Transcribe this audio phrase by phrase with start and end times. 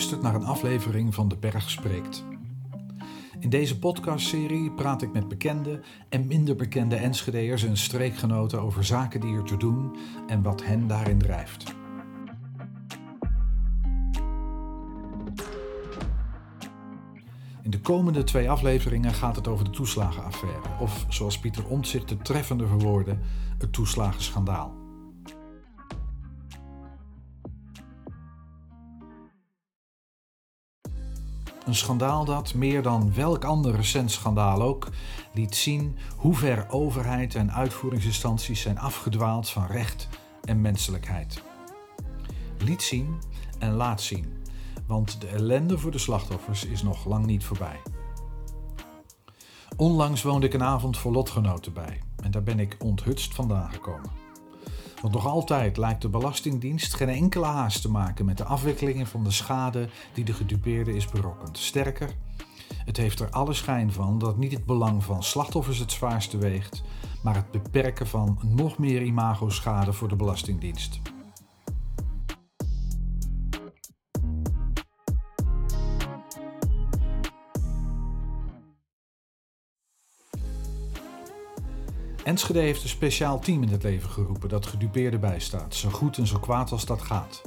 [0.00, 2.24] luistert naar een aflevering van De Berg Spreekt.
[3.38, 9.20] In deze podcastserie praat ik met bekende en minder bekende Enschedeërs en streekgenoten over zaken
[9.20, 11.74] die er te doen en wat hen daarin drijft.
[17.62, 22.16] In de komende twee afleveringen gaat het over de toeslagenaffaire, of zoals Pieter Omtzigt de
[22.16, 23.18] treffende verwoordde,
[23.58, 24.79] het toeslagenschandaal.
[31.70, 34.88] Een schandaal dat, meer dan welk ander recent schandaal ook,
[35.32, 40.08] liet zien hoe ver overheid en uitvoeringsinstanties zijn afgedwaald van recht
[40.44, 41.42] en menselijkheid.
[42.58, 43.18] Liet zien
[43.58, 44.42] en laat zien,
[44.86, 47.80] want de ellende voor de slachtoffers is nog lang niet voorbij.
[49.76, 54.19] Onlangs woonde ik een avond voor lotgenoten bij en daar ben ik onthutst vandaan gekomen.
[55.00, 59.24] Want nog altijd lijkt de Belastingdienst geen enkele haast te maken met de afwikkeling van
[59.24, 61.58] de schade die de gedupeerde is berokkend.
[61.58, 62.10] Sterker,
[62.84, 66.82] het heeft er alle schijn van dat niet het belang van slachtoffers het zwaarste weegt,
[67.22, 71.00] maar het beperken van nog meer imagoschade voor de Belastingdienst.
[82.30, 86.26] Enschede heeft een speciaal team in het leven geroepen dat gedupeerden bijstaat, zo goed en
[86.26, 87.42] zo kwaad als dat gaat.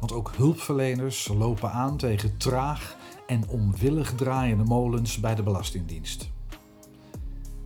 [0.00, 6.30] Want ook hulpverleners lopen aan tegen traag en onwillig draaiende molens bij de Belastingdienst.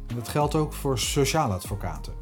[0.07, 2.13] En dat geldt ook voor sociaaladvocaten.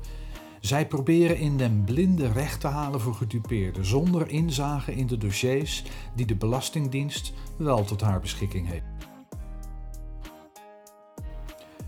[0.61, 5.85] Zij proberen in den blinde recht te halen voor gedupeerden, zonder inzage in de dossiers
[6.15, 8.85] die de Belastingdienst wel tot haar beschikking heeft.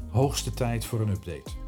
[0.08, 1.59] Hoogste tijd voor een update.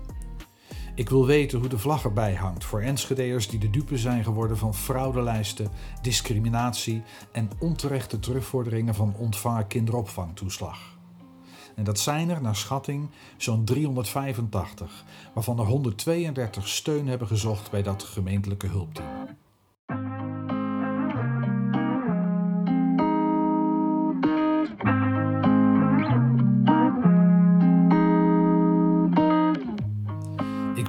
[0.95, 4.59] Ik wil weten hoe de vlag erbij hangt voor Enschedeërs die de dupe zijn geworden
[4.59, 5.71] van fraudelijsten,
[6.03, 10.99] discriminatie en onterechte terugvorderingen van ontvangen kinderopvangtoeslag.
[11.75, 15.05] En dat zijn er naar schatting zo'n 385,
[15.35, 19.23] waarvan er 132 steun hebben gezocht bij dat gemeentelijke hulpteam.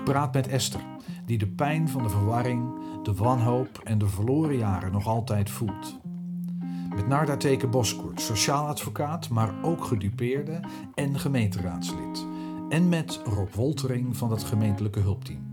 [0.03, 0.81] Praat met Esther,
[1.25, 5.99] die de pijn van de verwarring, de wanhoop en de verloren jaren nog altijd voelt.
[6.95, 10.59] Met Narda Teken Boskoert, sociaal advocaat, maar ook gedupeerde
[10.95, 12.27] en gemeenteraadslid.
[12.69, 15.51] En met Rob Woltering van het gemeentelijke hulpteam.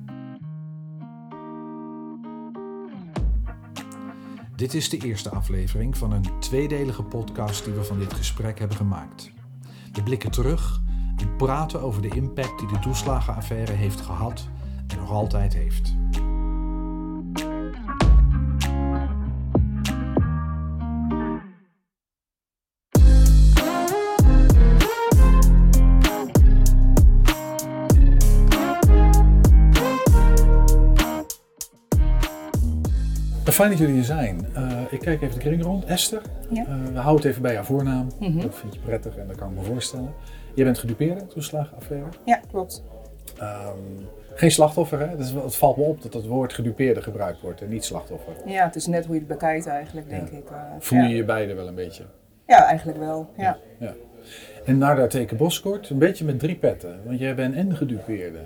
[4.56, 8.76] Dit is de eerste aflevering van een tweedelige podcast die we van dit gesprek hebben
[8.76, 9.32] gemaakt.
[9.92, 10.80] We blikken terug
[11.20, 14.48] en praten over de impact die de toeslagenaffaire heeft gehad
[14.86, 15.94] en nog altijd heeft.
[33.60, 34.46] Fijn dat jullie hier zijn.
[34.56, 35.84] Uh, ik kijk even de kring rond.
[35.84, 36.62] Esther, Ja.
[36.62, 38.06] uh, we houden het even bij jouw voornaam.
[38.20, 38.40] Mhm.
[38.40, 40.12] Dat vind je prettig en dat kan ik me voorstellen.
[40.54, 42.06] Je bent gedupeerde, toeslagenaffaire.
[42.24, 42.82] Ja, klopt.
[43.38, 43.76] Ehm,
[44.34, 45.10] geen slachtoffer, hè?
[45.16, 48.32] Dat is het valt me op dat het woord gedupeerde gebruikt wordt en niet slachtoffer.
[48.46, 50.36] Ja, het is net hoe je het bekijkt eigenlijk, denk Ja.
[50.36, 50.50] ik.
[50.50, 51.14] eh, Voel je ja.
[51.14, 52.04] je beide wel een beetje?
[52.46, 53.30] Ja, eigenlijk wel.
[53.36, 53.58] Ja.
[53.78, 53.94] ja.
[54.64, 57.00] En Narda Teken Boskort, een beetje met drie petten.
[57.04, 58.38] Want jij bent en gedupeerde.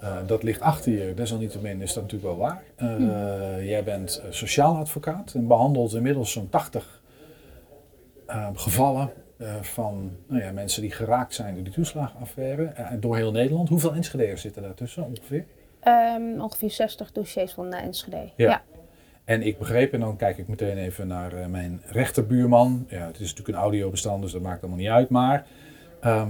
[0.00, 2.62] Eh, dat ligt achter je, desalniettemin is dat natuurlijk wel waar.
[2.76, 3.64] Eh, Hm.
[3.64, 7.02] Jij bent sociaal advocaat en behandelt inmiddels zo'n 80
[8.26, 9.10] eh, gevallen
[9.60, 12.64] van nou ja, mensen die geraakt zijn door die toeslagenaffaire.
[12.64, 13.68] eh, door heel Nederland.
[13.68, 15.44] Hoeveel Enschede'ers zitten daartussen ongeveer?
[15.80, 18.30] Ehm, ongeveer 60 dossiers van uh, Enschede.
[18.36, 18.50] Ja.
[18.50, 18.62] Ja.
[19.24, 22.86] En ik begreep, en dan kijk ik meteen even naar eh, mijn rechterbuurman.
[22.88, 25.08] Ja, het is natuurlijk een audiobestand, dus dat maakt allemaal niet uit.
[25.08, 25.46] Maar
[26.00, 26.28] ehm,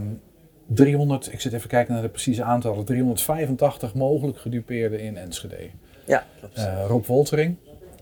[0.67, 2.85] 300, ik zit even kijken naar de precieze aantallen.
[2.85, 5.71] 385 mogelijk gedupeerden in Enschede.
[6.05, 6.57] Ja, klopt.
[6.57, 7.57] Eh, Rob Woltering,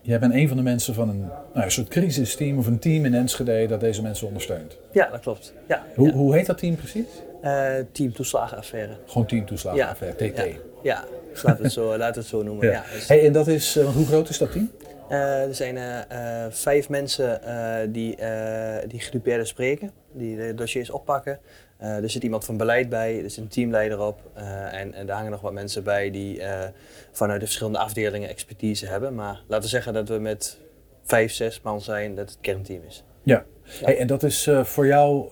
[0.06, 3.04] jij bent een van de mensen van een, nou, een soort crisisteam of een team
[3.04, 4.78] in Enschede dat deze mensen ondersteunt.
[4.92, 5.52] ja, dat klopt.
[5.68, 6.12] Ja, Hoe, ja.
[6.14, 7.06] hoe heet dat team precies?
[7.42, 8.96] Eh, team toeslagenaffaire.
[9.06, 10.36] Gewoon team toeslagenaffaire, TT.
[10.36, 10.44] Ja,
[10.82, 11.04] ja.
[11.32, 12.68] Dus laten we het zo, we het zo noemen.
[12.70, 12.84] Ja.
[12.92, 14.70] Dus, Hey, en dat is, eh, hoe groot is dat team?
[15.08, 16.04] eh, er zijn
[16.50, 17.40] vijf mensen
[17.92, 18.16] die,
[18.88, 21.38] die gedupeerden spreken, die de dossiers oppakken.
[21.78, 24.20] Eh, er zit iemand van beleid bij, er zit een teamleider op.
[24.34, 26.68] eh, en, en daar hangen nog wat mensen bij die eh,
[27.12, 29.14] vanuit de verschillende afdelingen expertise hebben.
[29.14, 30.58] Maar laten we zeggen dat we met
[31.04, 33.04] vijf, zes man zijn, dat het kernteam is.
[33.22, 33.44] Ja.
[33.62, 35.28] Hey, en dat is voor jou,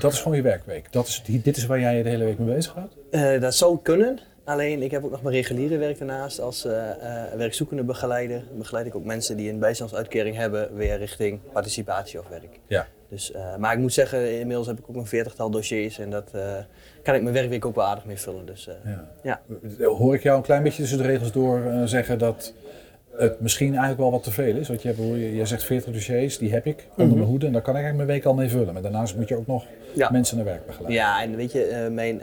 [0.00, 0.92] dat is gewoon je werkweek.
[0.92, 2.96] Dat is, dit is waar jij je de hele week mee bezig houdt?
[3.10, 4.18] Eh, dat zou kunnen.
[4.44, 6.62] Alleen ik heb ook nog mijn reguliere werk daarnaast als
[7.36, 8.42] werkzoekende begeleider.
[8.58, 12.60] Begeleid ik ook mensen die een bijstandsuitkering hebben weer richting participatie of werk.
[12.66, 12.86] Ja.
[13.08, 16.30] Dus, eh, maar ik moet zeggen, inmiddels heb ik ook een veertigtal dossiers en dat
[16.32, 16.54] eh,
[17.02, 18.46] kan ik mijn werkweek ook wel aardig mee vullen.
[18.46, 18.74] Dus, eh,
[19.22, 19.40] Ja.
[19.78, 19.86] Ja.
[19.86, 22.52] Hoor ik jou een klein beetje tussen de regels door zeggen dat
[23.16, 24.68] het misschien eigenlijk wel wat te veel is?
[24.68, 25.00] Want je, hebt,
[25.36, 28.08] je, zegt 40 dossiers, die heb ik onder mijn hoede en daar kan ik eigenlijk
[28.08, 28.72] mijn week al mee vullen.
[28.72, 30.10] Maar daarnaast moet je ook nog Ja.
[30.10, 30.96] mensen naar werk begeleiden.
[30.96, 32.20] Ja, en weet je, mijn,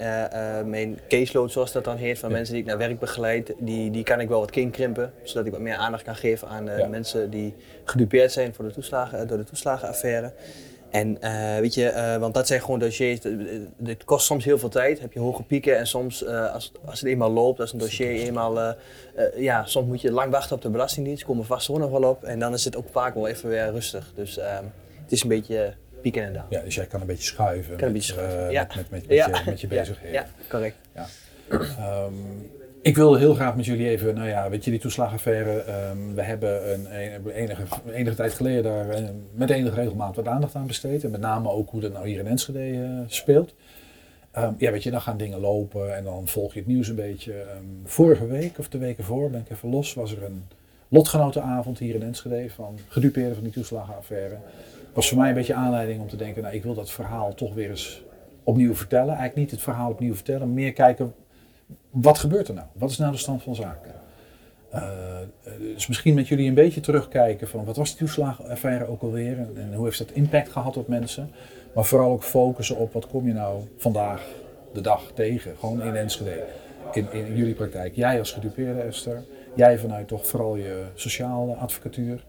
[0.69, 2.35] mijn caseload, zoals dat dan heet, van Ja.
[2.35, 5.51] mensen die ik naar werk begeleid, die, die kan ik wel wat inkrimpen, zodat ik
[5.51, 7.53] wat meer aandacht kan geven aan mensen die
[7.83, 10.31] gedupeerd zijn voor de toeslagen, door de toeslagenaffaire.
[10.93, 13.31] En eh, weet je, eh, want dat zijn gewoon dossiers, eh,
[13.77, 17.09] dit kost soms heel veel tijd, heb je hoge pieken en soms als, als het
[17.09, 18.75] eenmaal loopt, als een dossier eenmaal,
[19.35, 22.23] ja, soms moet je lang wachten op de belastingdienst, komen vast zo nog wel op
[22.23, 24.11] en dan is het ook vaak wel even weer rustig.
[24.15, 24.63] Dus ehm,
[25.01, 26.47] het is een beetje pieken en dalen.
[26.49, 28.61] Ja, dus jij kan een beetje schuiven, Kan een met, beetje schuiven, ja.
[28.61, 29.27] met, met, met, met Ja.
[29.27, 30.13] je, met je Ja, bezigheden.
[30.13, 30.75] Ja, correct.
[31.49, 32.13] Ehm,
[32.83, 35.59] ik wil heel graag met jullie even, nou ja, weet je, die toeslagaffaire.
[35.59, 36.87] ehm, we hebben een,
[37.31, 39.03] enige, enige tijd geleden daar eh,
[39.33, 41.03] met enige regelmaat wat aandacht aan besteed.
[41.03, 43.53] En met name ook hoe dat nou hier in Enschede eh, speelt.
[44.31, 46.95] Ehm, ja, weet je, dan gaan dingen lopen en dan volg je het nieuws een
[46.95, 47.33] beetje.
[47.33, 50.43] Ehm, vorige week of de weken voor, ben ik even los, was er een
[50.87, 54.37] lotgenotenavond hier in Enschede van gedupeerden van die toeslagenaffaire.
[54.93, 57.53] Was voor mij een beetje aanleiding om te denken, nou, ik wil dat verhaal toch
[57.53, 58.03] weer eens
[58.43, 59.15] opnieuw vertellen.
[59.15, 61.13] Eigenlijk niet het verhaal opnieuw vertellen, meer kijken
[61.89, 62.67] wat gebeurt er nou?
[62.73, 63.91] Wat is nou de stand van zaken?
[64.73, 64.81] Eh,
[65.43, 69.37] eh, dus misschien met jullie een beetje terugkijken van wat was die toeslagenaffaire ook alweer
[69.37, 71.31] en, en hoe heeft dat impact gehad op mensen.
[71.73, 74.27] Maar vooral ook focussen op wat kom je nou vandaag
[74.73, 76.43] de dag tegen, gewoon in Enschede,
[76.91, 77.95] in, in jullie praktijk.
[77.95, 79.23] Jij als gedupeerde Esther,
[79.55, 82.25] jij vanuit toch vooral je sociale advocatuur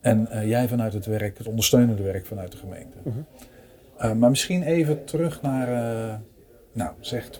[0.00, 2.96] en eh, jij vanuit het werk, het ondersteunende werk vanuit de gemeente.
[3.96, 5.68] Eh, maar misschien even terug naar,
[6.72, 7.30] nou zeg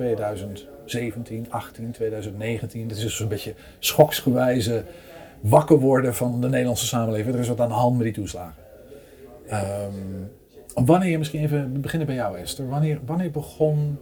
[0.86, 2.88] 2017, 18, 2019.
[2.88, 4.84] Dit is dus een beetje schoksgewijze
[5.40, 7.34] wakker worden van de Nederlandse samenleving.
[7.34, 8.62] Er is wat aan de hand met die toeslagen.
[9.48, 9.92] Ehm,
[10.74, 12.68] wanneer, misschien even beginnen bij jou Esther.
[12.68, 13.98] Wanneer, wanneer begon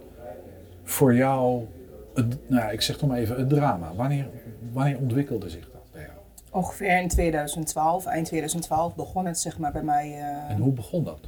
[0.83, 1.65] voor jou,
[2.13, 3.93] het, nou ja, ik zeg toch maar even, het drama?
[3.95, 4.27] Wanneer,
[4.71, 6.13] wanneer ontwikkelde zich dat bij jou?
[6.51, 10.11] Ongeveer in 2012, eind 2012 begon het zeg maar bij mij.
[10.11, 11.19] eh, En hoe begon dat?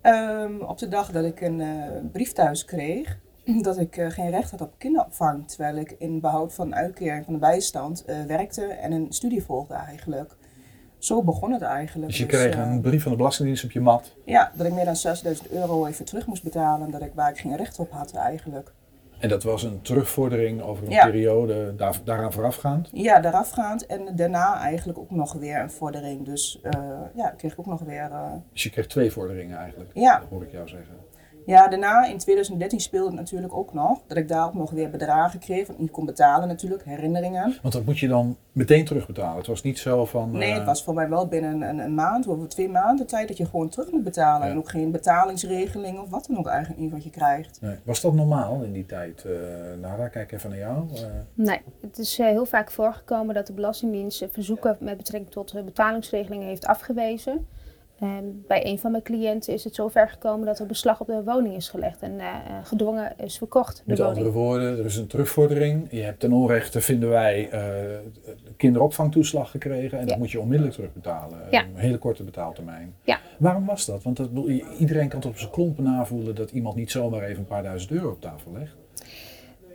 [0.00, 1.68] ehm, op de dag dat ik een eh,
[2.12, 3.18] brief thuis kreeg
[3.62, 7.32] dat ik eh, geen recht had op kinderopvang, terwijl ik in behoud van uitkering van
[7.34, 10.36] de bijstand eh, werkte en een studie volgde eigenlijk.
[10.98, 12.08] Zo begon het eigenlijk.
[12.10, 14.14] Dus je kreeg eh, een brief van de Belastingdienst op je mat.
[14.24, 17.38] Ja, dat ik meer dan 6000 euro even terug moest betalen, dat ik, waar ik
[17.38, 18.72] geen recht op had eigenlijk.
[19.18, 21.04] En dat was een terugvordering over een Ja.
[21.04, 22.88] periode daar, daaraan voorafgaand.
[22.92, 26.24] Ja, daarafgaand en daarna eigenlijk ook nog weer een vordering.
[26.24, 26.80] Dus eh,
[27.14, 28.08] ja, kreeg ik ook nog weer...
[28.12, 30.94] eh, Dus je kreeg twee vorderingen eigenlijk, ja, hoor ik jou zeggen.
[31.48, 34.00] Ja, daarna in 2013 speelde het natuurlijk ook nog.
[34.06, 35.66] Dat ik daar ook nog weer bedragen kreeg.
[35.66, 37.56] Want niet kon betalen natuurlijk, herinneringen.
[37.62, 39.36] Want dat moet je dan meteen terugbetalen.
[39.36, 40.30] Het was niet zo van...
[40.30, 43.28] Nee, eh, het was voor mij wel binnen een, een maand of twee maanden tijd
[43.28, 44.46] dat je gewoon terug moet betalen.
[44.46, 44.52] Ja.
[44.52, 47.58] En ook geen betalingsregeling of wat dan ook eigenlijk niet wat je krijgt.
[47.60, 47.76] nee.
[47.84, 49.24] Was dat normaal in die tijd?
[49.24, 49.32] eh
[49.80, 50.88] Nara, kijk even naar jou.
[50.94, 51.02] Eh,
[51.34, 55.54] Nee, het is eh, heel vaak voorgekomen dat de Belastingdienst eh, verzoeken met betrekking tot
[55.54, 57.46] eh, betalingsregelingen heeft afgewezen.
[57.98, 61.22] En bij een van mijn cliënten is het zover gekomen dat er beslag op de
[61.24, 64.16] woning is gelegd en eh, eh, gedwongen is verkocht, de met woning.
[64.16, 65.86] andere woorden, er is een terugvordering.
[65.90, 67.62] Je hebt ten onrechte, vinden wij, eh,
[68.56, 69.98] kinderopvangtoeslag gekregen.
[69.98, 71.38] En dat moet je onmiddellijk terugbetalen.
[71.50, 71.62] Ja.
[71.62, 72.94] Een hele korte betaaltermijn.
[73.02, 73.18] Ja.
[73.38, 74.02] Waarom was dat?
[74.02, 74.28] Want dat,
[74.78, 77.90] iedereen kan het op zijn klompen navoelen dat iemand niet zomaar even een paar duizend
[77.90, 78.76] euro op tafel legt.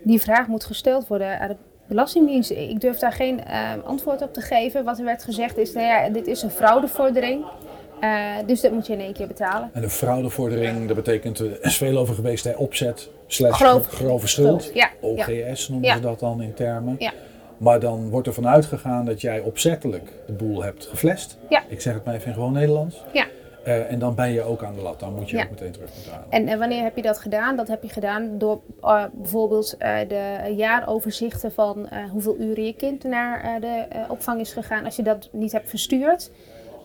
[0.04, 1.56] Die vraag moet gesteld worden aan de
[1.88, 2.52] Belastingdienst.
[2.52, 4.84] Ik durf daar geen eh, antwoord op te geven.
[4.84, 7.46] Wat er werd gezegd is, nou ja, dit is een fraudevordering.
[8.04, 9.70] Eh, dus dat moet je in één keer betalen.
[9.74, 14.28] En een fraudevordering, dat betekent, er is veel over geweest, hè, opzet, slash Grove- grove
[14.28, 14.72] schuld.
[14.74, 14.90] Ja.
[15.02, 15.96] OGS noemen Ja.
[15.96, 16.96] ze dat dan in termen.
[17.00, 17.12] Ja.
[17.58, 21.38] Maar dan wordt er vanuit gegaan dat jij opzettelijk de boel hebt geflasht.
[21.50, 21.64] Ja.
[21.68, 23.04] Ik zeg het maar even in gewoon Nederlands.
[23.14, 23.26] Ja.
[23.64, 25.00] Eh, en dan ben je ook aan de lat.
[25.00, 25.44] Dan moet je Ja.
[25.44, 26.26] ook meteen terugbetalen.
[26.30, 27.56] En, en wanneer heb je dat gedaan?
[27.56, 32.74] Dat heb je gedaan door eh, bijvoorbeeld eh, de jaaroverzichten van eh, hoeveel uren je
[32.74, 34.86] kind naar eh, de eh, opvang is gegaan.
[34.86, 36.32] Als je dat niet hebt verstuurd,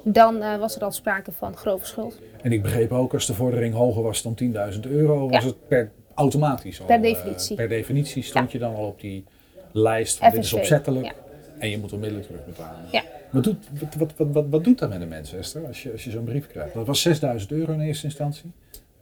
[0.05, 2.21] dan eh, was er al sprake van grove schuld.
[2.43, 5.49] En ik begreep ook, als de vordering hoger was dan 10.000 euro, was Ja.
[5.49, 6.87] het per automatisch al.
[6.87, 7.57] Per eh, definitie.
[7.57, 9.25] per definitie stond je dan al op die
[9.73, 11.05] lijst van dit is opzettelijk.
[11.07, 11.13] ja.
[11.59, 12.81] En je moet onmiddellijk terugbetalen.
[12.93, 13.03] Ja.
[13.31, 15.93] Wat, doet, wat, wat, wat, wat, wat doet dat met de mensen, Esther, als je,
[15.93, 16.75] als je zo'n brief krijgt?
[16.75, 18.53] Dat was 6000 euro in eerste instantie.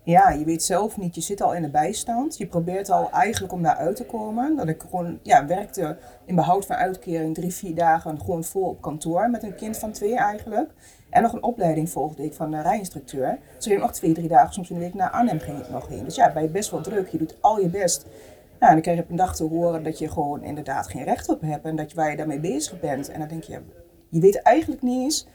[0.06, 1.14] Ja, je weet zelf niet.
[1.14, 2.38] Je zit al in de bijstand.
[2.38, 4.56] Je probeert al eigenlijk om daar uit te komen.
[4.56, 8.80] Dat ik gewoon ja, werkte in behoud van uitkering drie, vier dagen gewoon vol op
[8.80, 9.30] kantoor.
[9.30, 10.70] Met een kind van twee eigenlijk.
[11.10, 13.38] En nog een opleiding volgde ik van een rijinstructeur.
[13.56, 15.88] Dus ik nog twee, drie dagen soms in de week naar Arnhem ging ik nog
[15.88, 16.04] heen.
[16.04, 17.08] Dus ja, ben je best wel druk.
[17.08, 18.02] Je doet al je best.
[18.02, 18.12] Nou,
[18.58, 21.28] en dan krijg je op een dag te horen dat je gewoon inderdaad geen recht
[21.28, 23.08] op hebt en dat je, waar je daarmee bezig bent.
[23.08, 23.60] En dan denk je,
[24.08, 25.26] je weet eigenlijk niet eens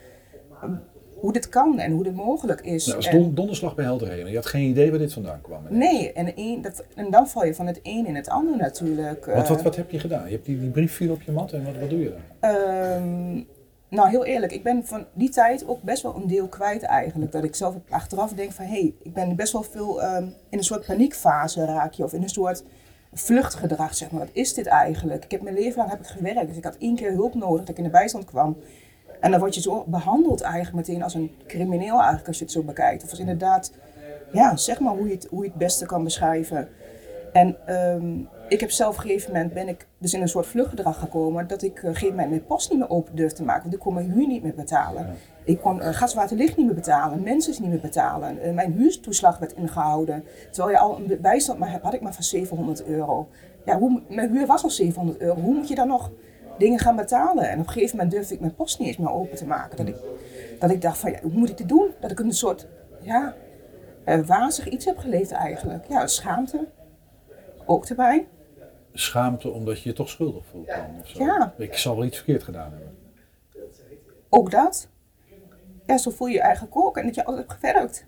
[1.21, 2.85] hoe dit kan en hoe dit mogelijk is.
[2.85, 4.27] Nou, dat is En- don- donderslag bij helder heen.
[4.27, 5.63] Je had geen idee waar dit vandaan kwam.
[5.69, 9.25] Nee, en, dat, en dan val je van het een in het ander natuurlijk.
[9.25, 9.63] Wat, wat, eh.
[9.63, 10.25] wat heb je gedaan?
[10.25, 12.51] Je hebt die, die brief viel op je mat en wat, wat doe je dan?
[12.51, 13.43] Ehm,
[13.89, 17.31] nou, heel eerlijk, ik ben van die tijd ook best wel een deel kwijt eigenlijk.
[17.31, 20.57] Dat ik zelf achteraf denk van, hé, hey, ik ben best wel veel ehm, in
[20.57, 22.03] een soort paniekfase raak je.
[22.03, 22.63] Of in een soort
[23.13, 24.19] vluchtgedrag, zeg maar.
[24.19, 25.23] Wat is dit eigenlijk?
[25.23, 27.59] Ik heb mijn leven lang heb ik gewerkt, dus ik had één keer hulp nodig
[27.59, 28.57] dat ik in de bijstand kwam.
[29.21, 32.53] En dan word je zo behandeld eigenlijk meteen als een crimineel eigenlijk, als je het
[32.53, 33.03] zo bekijkt.
[33.03, 33.71] Of als inderdaad,
[34.31, 36.69] ja, zeg maar hoe je het, hoe je het beste kan beschrijven.
[37.33, 40.45] En ehm, ik heb zelf op een gegeven moment ben ik dus in een soort
[40.45, 43.35] vluchtgedrag gekomen dat ik eh, op een gegeven moment mijn post niet meer open durfde
[43.35, 45.07] te maken, want ik kon mijn huur niet meer betalen.
[45.43, 48.41] Ik kon eh, gas, water, licht niet meer betalen, mensen niet meer betalen.
[48.41, 50.23] Eh, mijn huurtoeslag werd ingehouden.
[50.51, 53.27] Terwijl je al een bijstand maar hebt, had ik maar van 700 euro.
[53.65, 55.41] Ja, hoe, mijn huur was al 700 euro.
[55.41, 56.11] Hoe moet je dan nog
[56.62, 57.50] dingen gaan betalen?
[57.50, 59.77] En op een gegeven moment durfde ik mijn post niet eens meer open te maken.
[59.77, 59.96] Dat ik,
[60.60, 61.91] dat ik dacht van, ja, hoe moet ik dit doen?
[62.00, 62.68] Dat ik een soort,
[63.01, 63.36] ja,
[64.03, 65.86] eh, wazig iets heb geleefd eigenlijk.
[65.89, 66.68] Ja, schaamte.
[67.65, 68.27] Ook erbij.
[68.94, 71.24] Schaamte omdat je je toch schuldig voelt dan of zo.
[71.24, 71.53] Ja.
[71.58, 72.98] Ik zal wel iets verkeerd gedaan hebben.
[74.30, 74.88] Ook dat.
[75.86, 76.98] Ja, zo voel je je eigenlijk ook.
[76.98, 78.06] En dat je altijd hebt gewerkt.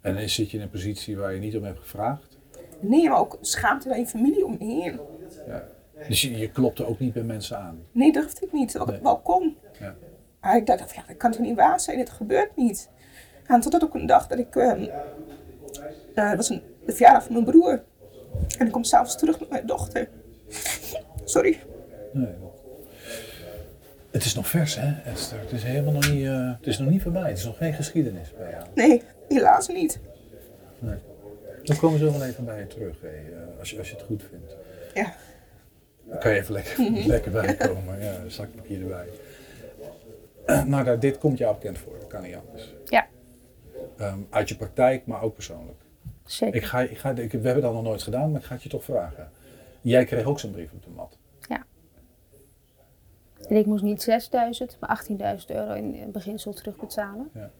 [0.00, 2.38] En dan zit je in een positie waar je niet om hebt gevraagd.
[2.80, 5.00] Nee, maar ook schaamte naar je familie om je heen.
[5.46, 5.68] Ja.
[6.08, 7.82] Dus je, je klopte ook niet bij mensen aan.
[7.92, 8.68] Nee, durfde ik niet.
[8.70, 9.12] Terwijl ik Nee.
[9.12, 9.56] wel kon.
[9.80, 9.94] Ja.
[10.40, 11.96] Maar ik dacht, ja, dat kan toch niet waar zijn?
[11.98, 12.88] Dit gebeurt niet.
[13.46, 14.54] En totdat ook een dag dat ik...
[16.14, 17.82] het was een, de verjaardag van mijn broer.
[18.58, 20.08] En ik kom s'avonds terug met mijn dochter.
[21.24, 21.58] Sorry.
[22.12, 22.34] Nee.
[24.10, 25.40] Het is nog vers, hè, Esther?
[25.40, 27.28] Het is helemaal nog niet, eh, het is nog niet voorbij.
[27.28, 28.64] Het is nog geen geschiedenis bij jou.
[28.74, 30.00] Nee, helaas niet.
[30.78, 30.96] Nee.
[31.62, 34.04] Dan komen ze wel even bij je terug, hè, eh, als, je, als je het
[34.04, 34.56] goed vindt.
[34.94, 35.14] Ja.
[36.10, 38.00] Dan kan je even lekker, lekker bij komen.
[38.00, 39.06] Ja, een zakpapier erbij.
[40.46, 42.74] Eh, Maar daar, dit komt jou bekend voor, dat kan niet anders.
[42.84, 43.06] Ja,
[43.96, 45.78] Ehm, uit je praktijk, maar ook persoonlijk.
[46.24, 46.54] zeker.
[46.56, 48.62] Ik ga, ik ga, ik, we hebben dat nog nooit gedaan, maar ik ga het
[48.62, 49.30] je toch vragen.
[49.80, 51.18] Jij kreeg ook zo'n brief op de mat.
[53.48, 55.04] En ik moest niet 6000, maar
[55.40, 57.30] 18.000 euro in in beginsel terugbetalen.
[57.34, 57.50] Ja.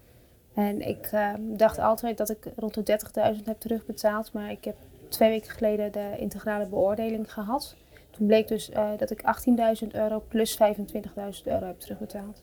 [0.55, 2.99] En ik eh, dacht altijd dat ik rond de
[3.39, 4.77] 30.000 heb terugbetaald, maar ik heb
[5.09, 7.77] twee weken geleden de integrale beoordeling gehad.
[8.21, 9.23] Toen bleek dus eh, dat ik
[9.83, 10.63] 18.000 euro plus 25.000
[11.45, 12.43] euro heb terugbetaald.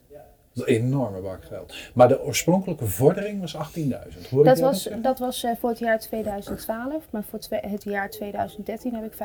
[0.53, 1.75] Dat is een enorme bak geld.
[1.93, 4.29] Maar de oorspronkelijke vordering was 18.000.
[4.29, 8.09] Hoor ik Dat was, dat was eh, voor het jaar 2012, maar voor het jaar
[8.09, 9.19] 2013 heb ik 25.000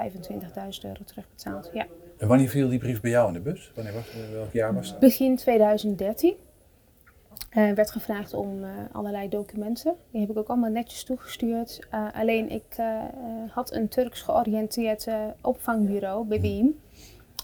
[0.82, 1.70] euro terugbetaald.
[1.72, 1.86] Ja.
[2.18, 3.72] En wanneer viel die brief bij jou in de bus?
[3.74, 5.00] Wanneer was, welk jaar was dat?
[5.00, 6.34] Begin 2013
[7.50, 9.94] eh, werd gevraagd om eh, allerlei documenten.
[10.10, 11.86] Die heb ik ook allemaal netjes toegestuurd.
[11.90, 12.76] Eh, alleen ik
[13.50, 15.06] had een Turks georiënteerd
[15.40, 16.80] opvangbureau, BBIM.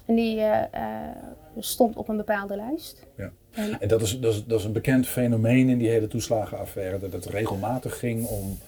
[0.08, 1.16] En die eh, eh,
[1.58, 3.06] stond op een bepaalde lijst.
[3.16, 3.30] Ja.
[3.52, 6.98] En En dat is, dat, is, dat is een bekend fenomeen in die hele toeslagenaffaire.
[6.98, 8.58] Dat het regelmatig ging om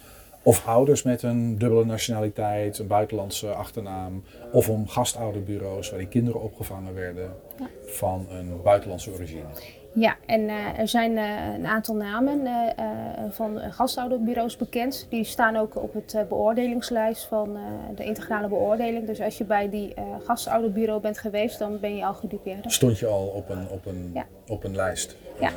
[0.42, 4.22] of ouders met een dubbele nationaliteit, een buitenlandse achternaam.
[4.52, 7.66] Of om gastouderbureaus waar die kinderen opgevangen werden Ja.
[7.87, 9.44] van een buitenlandse origine.
[9.92, 12.85] Ja, en eh, er zijn eh, een aantal namen eh,
[13.30, 15.06] van gastouderbureaus bekend.
[15.09, 17.59] Die staan ook op het beoordelingslijst van
[17.94, 19.06] de integrale beoordeling.
[19.06, 19.94] Dus als je bij die
[20.25, 22.73] gastouderbureau bent geweest, dan ben je al gedupeerd.
[22.73, 24.26] Stond je al op een, op een, Ja.
[24.49, 25.16] op een lijst?
[25.40, 25.50] Ja.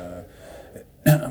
[1.04, 1.28] Eh,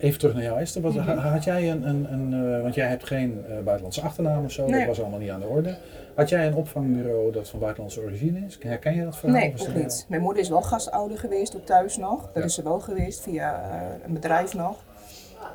[0.00, 0.82] even terug naar jou, Esther.
[0.82, 1.08] Wat, Mhm.
[1.18, 4.52] ha- Had jij een, een, een eh, want jij hebt geen eh, buitenlandse achternaam of
[4.52, 5.76] zo, dat was allemaal niet aan de orde.
[6.14, 8.58] Had jij een opvangbureau dat van buitenlandse origine is?
[8.60, 9.38] Herken je dat verhaal?
[9.40, 10.06] Nee, ook niet.
[10.08, 12.20] Mijn moeder is wel gastouder geweest, ook thuis nog.
[12.22, 12.42] Dat Ja.
[12.42, 14.76] is ze wel geweest via eh, een bedrijf nog.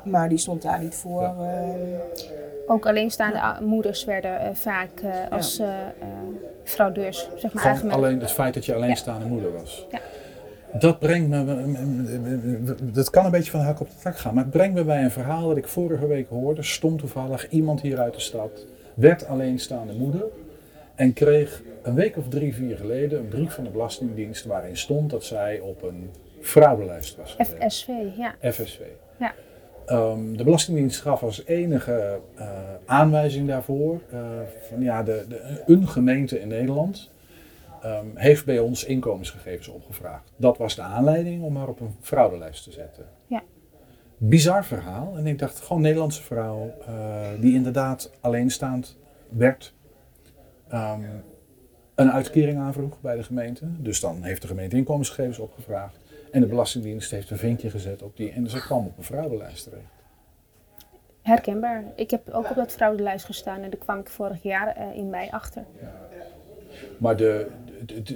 [0.04, 1.22] Maar die stond daar niet voor.
[1.22, 1.34] Ja.
[1.40, 1.98] eh,
[2.66, 5.62] Ook alleenstaande moeders werden eh, vaak eh, als
[6.64, 7.80] fraudeurs, zeg maar.
[7.84, 9.86] Met- alleen het feit dat je alleenstaande moeder was.
[9.90, 9.98] Ja.
[10.78, 11.44] Dat brengt me,
[12.92, 14.84] dat kan een beetje van de hak op de tak gaan, maar het brengt me
[14.84, 16.62] bij een verhaal dat ik vorige week hoorde.
[16.62, 20.24] Stond toevallig iemand hier uit de stad, werd alleenstaande moeder
[20.94, 25.10] en kreeg een week of drie, vier geleden een brief van de Belastingdienst waarin stond
[25.10, 26.10] dat zij op een
[26.40, 27.36] fraudelijst was.
[27.38, 28.34] FSV, ja.
[28.50, 28.80] FSV.
[29.18, 29.34] Ja.
[29.86, 32.46] Ehm, de Belastingdienst gaf als enige eh,
[32.84, 34.20] aanwijzing daarvoor eh,
[34.68, 37.10] van ja, de, de, een gemeente in Nederland
[37.82, 40.32] ehm, heeft bij ons inkomensgegevens opgevraagd.
[40.36, 43.06] Dat was de aanleiding om haar op een fraudelijst te zetten.
[43.26, 43.42] Ja.
[44.16, 45.16] Bizar verhaal.
[45.16, 48.98] En ik dacht, gewoon Nederlandse vrouw eh, die inderdaad alleenstaand
[49.28, 49.74] werd.
[50.68, 51.00] ehm,
[51.94, 53.64] een uitkering aanvroeg bij de gemeente.
[53.78, 55.96] Dus dan heeft de gemeente inkomensgegevens opgevraagd.
[56.30, 58.30] En de Belastingdienst heeft een vinkje gezet op die.
[58.30, 59.84] En ze kwam op een fraudelijst terecht.
[61.22, 61.84] Herkenbaar.
[61.96, 65.10] Ik heb ook op dat fraudelijst gestaan en daar kwam ik vorig jaar eh, in
[65.10, 65.64] mei achter.
[66.98, 67.46] Maar de,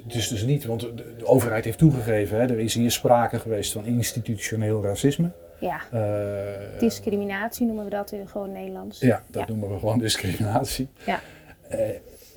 [0.05, 3.73] het is dus niet, want de, overheid heeft toegegeven, hè, er is hier sprake geweest
[3.73, 5.31] van institutioneel racisme.
[5.61, 9.01] Ja, Eh, discriminatie noemen we dat in gewoon Nederlands.
[9.01, 9.49] Ja, dat Ja.
[9.49, 10.89] noemen we gewoon discriminatie.
[11.07, 11.21] Ja.
[11.69, 11.89] Eh,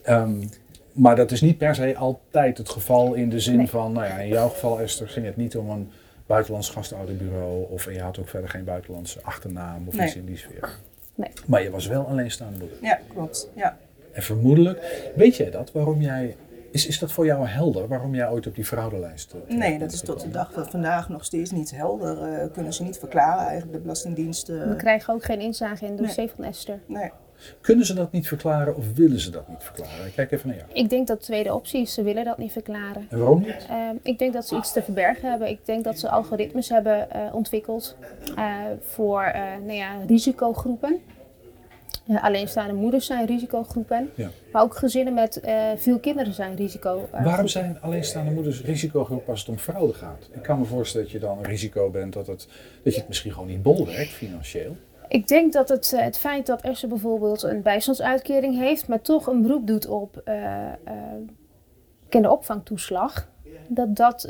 [0.03, 0.43] ehm,
[0.91, 3.67] maar dat is niet per se altijd het geval in de zin Nee.
[3.67, 5.89] van, nou ja, in jouw geval Esther ging het niet om een
[6.25, 10.05] buitenlands gastouderbureau of en je had ook verder geen buitenlandse achternaam of Nee.
[10.07, 10.69] iets in die sfeer.
[11.15, 11.29] Nee.
[11.45, 12.77] Maar je was wel alleenstaande moeder.
[12.81, 13.49] Ja, klopt.
[13.55, 13.77] Ja.
[14.11, 16.35] En vermoedelijk, weet jij dat, waarom jij,
[16.71, 19.91] is, is dat voor jou helder, waarom jij ooit op die fraudelijst eh, Nee, dat
[19.91, 22.23] is tot de dag van vandaag nog steeds niet helder.
[22.23, 24.49] eh, kunnen ze niet verklaren eigenlijk, de Belastingdienst.
[24.49, 26.31] eh, We krijgen ook geen inzage in het dossier Nee.
[26.35, 26.79] van Esther.
[26.85, 27.11] nee.
[27.61, 30.05] Kunnen ze dat niet verklaren of willen ze dat niet verklaren?
[30.05, 30.69] Ik Kijk even naar jou.
[30.73, 33.07] Ik denk dat de tweede optie is, ze willen dat niet verklaren.
[33.09, 33.65] En waarom niet?
[33.69, 35.49] Ehm, ik denk dat ze iets te verbergen hebben.
[35.49, 37.95] Ik denk dat ze algoritmes hebben eh, ontwikkeld
[38.35, 40.99] eh, voor eh, nou ja, risicogroepen.
[42.17, 44.29] Alleenstaande moeders zijn risicogroepen, Ja.
[44.51, 47.07] maar ook gezinnen met eh, veel kinderen zijn risico.
[47.11, 50.29] eh, Waarom zijn alleenstaande moeders risicogroep als het om fraude gaat?
[50.31, 52.47] Ik kan me voorstellen dat je dan een risico bent dat, het,
[52.83, 54.75] dat je het misschien gewoon niet bolwerkt financieel.
[55.07, 59.27] Ik denk dat het, eh, het feit dat Esther bijvoorbeeld een bijstandsuitkering heeft, maar toch
[59.27, 60.23] een beroep doet op
[62.09, 63.29] kinderopvangtoeslag,
[63.67, 64.29] dat dat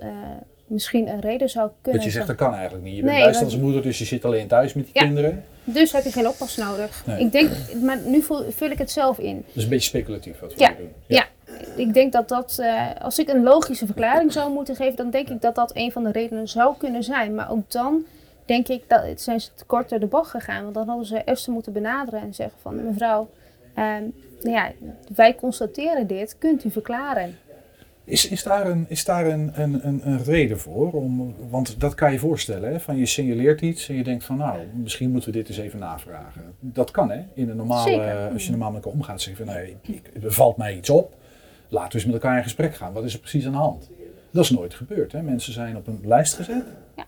[0.69, 2.95] misschien een reden zou kunnen Dat je zegt dat kan eigenlijk niet.
[2.95, 5.01] Je bent Nee, bijstandsmoeder, dus je zit alleen thuis met Ja.
[5.01, 5.43] kinderen.
[5.63, 7.03] Dus heb je geen oppas nodig.
[7.05, 7.19] Nee.
[7.19, 7.49] Ik denk,
[7.81, 9.35] maar nu vul, vul ik het zelf in.
[9.47, 10.91] Dat is een beetje speculatief wat we Ja, doen.
[11.05, 11.25] Ja,
[11.75, 15.29] ik denk dat dat, eh, als ik een logische verklaring zou moeten geven, dan denk
[15.29, 17.35] ik dat dat een van de redenen zou kunnen zijn.
[17.35, 18.05] Maar ook dan
[18.45, 20.63] denk ik dat zijn ze te kort door de bocht gegaan.
[20.63, 23.29] Want dan hadden ze Esther moeten benaderen en zeggen van mevrouw,
[23.75, 24.03] ehm,
[24.41, 24.71] nou ja,
[25.15, 27.37] wij constateren dit, kunt u verklaren?
[28.09, 30.91] Is, is daar, een, is daar een, een, een, reden voor?
[30.91, 32.71] Om, want dat kan je voorstellen.
[32.71, 32.79] Hè?
[32.79, 35.79] Van je signaleert iets en je denkt van nou, misschien moeten we dit eens even
[35.79, 36.41] navragen.
[36.59, 37.21] Dat kan hè.
[37.33, 38.29] In een normale, Zeker.
[38.33, 40.89] als je normaal met elkaar omgaat, zeg je van nee, ik, er valt mij iets
[40.89, 41.15] op.
[41.67, 42.93] Laten we eens met elkaar in gesprek gaan.
[42.93, 43.89] Wat is er precies aan de hand?
[44.31, 45.11] Dat is nooit gebeurd.
[45.11, 45.21] Hè?
[45.21, 46.63] Mensen zijn op een lijst gezet.
[46.95, 47.05] Ja.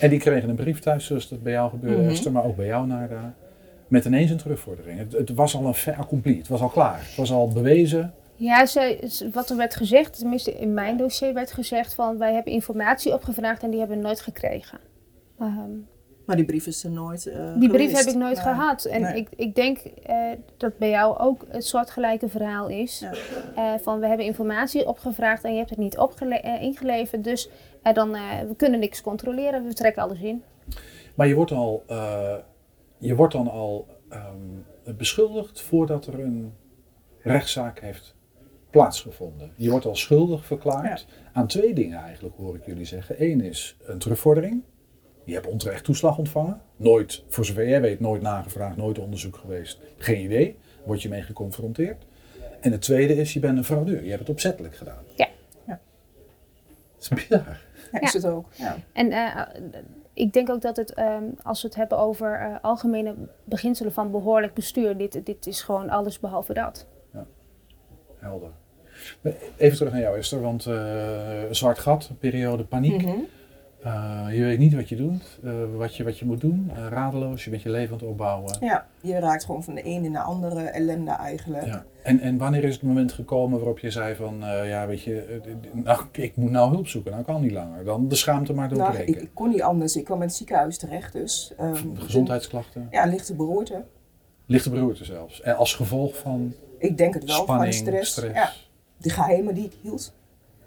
[0.00, 2.10] En die kregen een brief thuis, zoals dat bij jou gebeurde, Mhm.
[2.10, 3.34] Esther, maar ook bij jou naar daar.
[3.88, 4.98] Met ineens een terugvordering.
[4.98, 6.38] Het, het was al een fait accompli.
[6.38, 6.98] Het was al klaar.
[6.98, 8.14] Het was al bewezen.
[8.36, 8.98] Ja, ze,
[9.32, 13.62] wat er werd gezegd, tenminste in mijn dossier werd gezegd van wij hebben informatie opgevraagd
[13.62, 14.78] en die hebben we nooit gekregen.
[15.38, 15.70] Ehm,
[16.26, 17.26] Maar die brief is er nooit.
[17.26, 18.84] eh, Die brief heb ik nooit gehad.
[18.84, 19.16] En Nee.
[19.16, 22.98] ik, ik denk eh, dat bij jou ook het soortgelijke verhaal is.
[22.98, 23.12] Ja.
[23.74, 25.98] Eh, van we hebben informatie opgevraagd en je hebt het niet
[26.60, 27.24] ingeleverd.
[27.24, 27.48] Dus
[27.92, 30.42] dan, eh, we kunnen niks controleren, we trekken alles in.
[31.14, 32.36] Maar je wordt, al, eh,
[32.98, 36.52] je wordt dan al ehm, beschuldigd voordat er een
[37.18, 38.14] rechtszaak heeft
[38.74, 39.52] plaatsgevonden.
[39.56, 43.22] Je wordt al schuldig verklaard aan twee dingen eigenlijk, hoor ik jullie zeggen.
[43.22, 44.62] Eén is een terugvordering.
[45.24, 46.60] Je hebt onterecht toeslag ontvangen.
[46.76, 49.80] Nooit, voor zover jij weet, nooit nagevraagd, nooit onderzoek geweest.
[49.96, 50.56] Geen idee.
[50.84, 52.06] Word je mee geconfronteerd.
[52.60, 54.02] En het tweede is, je bent een fraudeur.
[54.02, 55.04] Je hebt het opzettelijk gedaan.
[55.14, 55.28] Ja.
[55.66, 55.80] Ja.
[56.94, 57.60] Dat is bizar.
[57.92, 58.46] Ja, is het ook.
[58.54, 58.76] Ja.
[58.92, 59.42] En eh,
[60.12, 64.10] ik denk ook dat het, ehm, als we het hebben over eh, algemene beginselen van
[64.10, 66.86] behoorlijk bestuur, dit, dit is gewoon alles behalve dat.
[68.24, 68.50] Helder.
[69.56, 70.76] Even terug naar jou Esther, want eh,
[71.50, 73.02] zwart gat, periode paniek.
[73.02, 73.16] Mhm.
[73.82, 76.70] Eh, je weet niet wat je doet, eh, wat, je, wat je moet doen.
[76.88, 78.56] Radeloos, je bent je leven aan het opbouwen.
[78.60, 81.64] ja, je raakt gewoon van de ene naar de andere ellende eigenlijk.
[81.66, 81.84] Ja.
[82.02, 85.40] En, en wanneer is het moment gekomen waarop je zei van, ja weet je,
[85.72, 87.84] nou, ik moet nou hulp zoeken, nou kan niet langer.
[87.84, 89.22] Dan de schaamte maar Nou, ik, doorbreken.
[89.22, 89.96] ik kon niet anders.
[89.96, 91.52] Ik kwam in het ziekenhuis terecht dus.
[91.58, 93.84] ehm, Gezondheidsklachten, Ja, lichte beroerte.
[94.46, 95.40] lichte beroerte zelfs.
[95.40, 98.10] En als gevolg van Ik denk het wel, spanning, van stress.
[98.12, 98.34] stress.
[98.34, 98.52] Ja,
[98.96, 100.12] de geheimen die ik hield.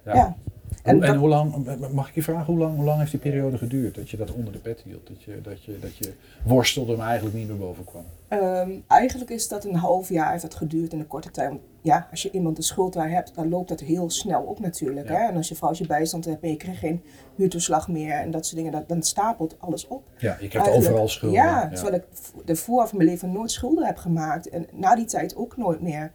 [0.06, 0.14] Ja.
[0.16, 0.36] Ja.
[0.84, 3.20] En, En dat- hoe lang, mag ik je vragen, hoe lang, hoe lang heeft die
[3.20, 5.08] periode geduurd dat je dat onder de pet hield?
[5.08, 6.14] Dat je, dat je, dat je
[6.44, 8.04] worstelde, maar eigenlijk niet meer boven kwam?
[8.28, 11.54] Ehm, eigenlijk is dat een half jaar heeft dat geduurd in een korte tijd.
[11.82, 15.08] Ja, als je iemand de schuld daar hebt, dan loopt dat heel snel op natuurlijk.
[15.08, 15.14] Ja.
[15.16, 15.28] Hè?
[15.28, 17.02] En als je vrouw als je bijstand hebt en je krijgt geen
[17.36, 20.04] huurtoeslag meer en dat soort dingen, dan, dan stapelt alles op.
[20.18, 20.88] Ja, je krijgt Eigenlijk.
[20.88, 21.40] overal schulden.
[21.40, 22.04] Ja, terwijl ik
[22.46, 24.50] de voor van mijn leven nooit schulden heb gemaakt.
[24.50, 26.12] En na die tijd ook nooit meer.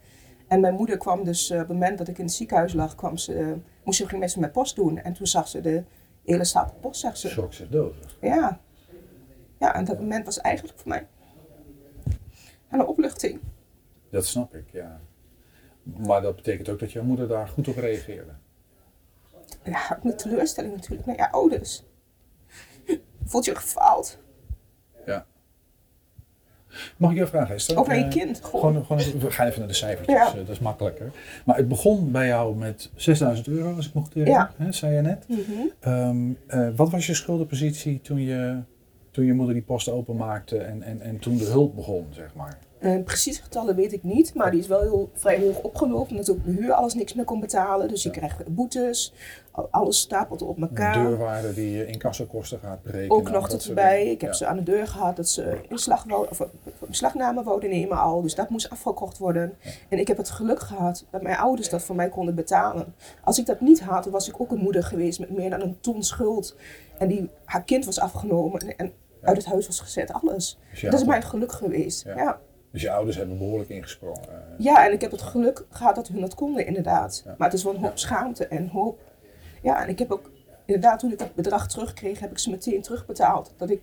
[0.53, 2.95] En mijn moeder kwam dus, eh, op het moment dat ik in het ziekenhuis lag,
[2.95, 3.53] kwam ze, eh,
[3.85, 4.99] moest ze ging met post doen.
[4.99, 5.85] En toen zag ze de
[6.25, 7.29] hele stapel post, zag ze.
[7.29, 7.95] Schrok dood.
[8.21, 8.61] Ja.
[9.59, 11.07] Ja, en dat moment was eigenlijk voor mij
[12.71, 13.41] een opluchting.
[14.11, 15.01] Dat snap ik, ja.
[15.83, 18.33] Maar dat betekent ook dat jouw moeder daar goed op reageerde.
[19.65, 21.85] Ja, ook een teleurstelling natuurlijk naar je ouders.
[23.25, 24.19] Voelt je gefaald?
[26.97, 27.79] Mag ik jou vragen, Esther?
[27.81, 28.85] Of naar je Eh, kind, gewoon.
[28.85, 30.27] Gewoon, we gaan even naar de cijfertjes, Ja.
[30.29, 31.11] eh, dat is makkelijker.
[31.45, 34.65] Maar het begon bij jou met 6000 euro, als ik herinner, Ja.
[34.65, 35.25] hè, zei je net.
[35.29, 35.41] Mhm.
[35.81, 38.59] Ehm, eh, wat was je schuldenpositie toen je
[39.11, 42.59] toen je moeder die post openmaakte en, en, en toen de hulp begon, zeg maar?
[42.83, 46.11] Uh, precieze getallen weet ik niet, maar die is wel heel vrij hoog opgelopen.
[46.11, 47.89] Omdat ook de huur alles niks meer kon betalen.
[47.89, 48.15] Dus je Ja.
[48.15, 49.13] krijgt boetes,
[49.51, 50.95] al- alles stapelt op elkaar.
[50.95, 53.17] deurwaarde die je incassokosten gaat berekenen.
[53.17, 54.07] Ook nog tot erbij.
[54.11, 54.37] Ik heb Ja.
[54.37, 56.47] ze aan de deur gehad dat ze inslag wou, of, eh,
[56.89, 58.23] beslagname wouden nemen al.
[58.23, 59.53] Dus dat moest afgekocht worden.
[59.89, 62.95] En ik heb het geluk gehad dat mijn ouders dat voor mij konden betalen.
[63.25, 65.77] Als ik dat niet had, was ik ook een moeder geweest met meer dan een
[65.81, 66.57] ton schuld.
[66.99, 68.93] En die, haar kind was afgenomen en,
[69.23, 70.59] uit het huis was gezet, alles.
[70.71, 72.05] Dus dat is mijn geluk geweest.
[72.05, 72.39] Ja.
[72.73, 74.21] Dus je ouders hebben behoorlijk ingesprongen.
[74.59, 77.23] Ja, en ik heb het geluk gehad dat hun dat konden, inderdaad.
[77.25, 77.35] Ja.
[77.39, 78.99] Maar het is wel een hoop schaamte en hoop.
[79.63, 80.31] Ja, en ik heb ook,
[80.65, 83.55] inderdaad, toen ik het bedrag terugkreeg, heb ik ze meteen terugbetaald.
[83.57, 83.81] Dat ik,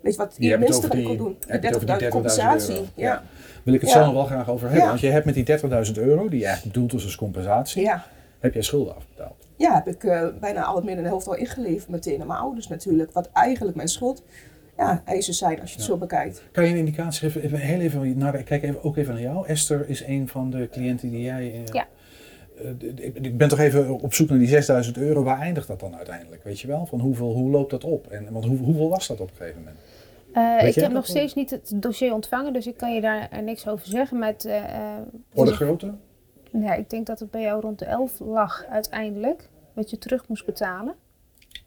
[0.00, 1.36] weet je wat, Je het minste wat ik kon doen.
[1.48, 2.74] je die 30.000 30.000 compensatie.
[2.74, 2.86] euro.
[2.94, 3.22] Ja.
[3.62, 3.96] Wil ik het Ja.
[3.98, 4.88] zo nog wel graag over hebben.
[4.88, 7.90] Want je hebt met die 30.000 euro, die eigenlijk bedoeld is als compensatie,
[8.40, 9.48] heb jij schulden afbetaald.
[9.56, 12.26] ja, heb ik eh, bijna al het meer dan de helft al ingeleverd meteen aan
[12.26, 13.12] mijn ouders natuurlijk.
[13.12, 14.22] Wat eigenlijk mijn schuld
[14.76, 15.92] ja, eisen zijn als je het Ja.
[15.92, 16.42] zo bekijkt.
[16.52, 19.46] Kan je een indicatie geven, even, heel even naar, kijk even, ook even naar jou.
[19.46, 21.52] Esther is een van de cliënten die jij...
[21.52, 21.86] eh, Ja.
[22.58, 25.22] eh, ik, ben toch even op zoek naar die 6000 euro.
[25.22, 26.44] Waar eindigt dat dan uiteindelijk?
[26.44, 26.86] Weet je wel?
[26.86, 28.06] Van hoeveel, hoe loopt dat op?
[28.06, 29.78] En, want hoe, hoeveel was dat op een gegeven moment?
[30.60, 33.68] Eh, ik heb nog steeds niet het dossier ontvangen, dus ik kan je daar niks
[33.68, 34.22] over zeggen.
[34.22, 34.34] Eh, eh,
[34.96, 35.94] het is Orde grootte?
[36.52, 40.28] ja, ik denk dat het bij jou rond de 11 lag uiteindelijk, wat je terug
[40.28, 40.94] moest betalen.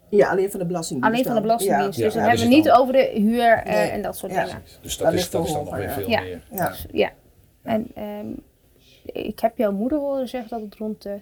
[0.10, 1.14] Ja, alleen van de belastingdienst.
[1.14, 1.98] Alleen van de belastingdienst.
[2.00, 2.04] Ja.
[2.06, 3.90] dus Ja, dan dus hebben we het niet dan- over de huur eh, Nee.
[3.90, 4.44] en dat soort Ja.
[4.46, 4.62] dingen.
[4.82, 5.94] Dus Dat dat, is, ligt dat is dan nog weer ja.
[5.94, 6.22] veel Ja.
[6.22, 6.42] meer.
[6.52, 6.68] Ja.
[6.70, 7.10] Dus, ja.
[7.64, 8.28] En ehm,
[9.04, 11.18] ik heb jouw moeder horen zeggen dat het rond de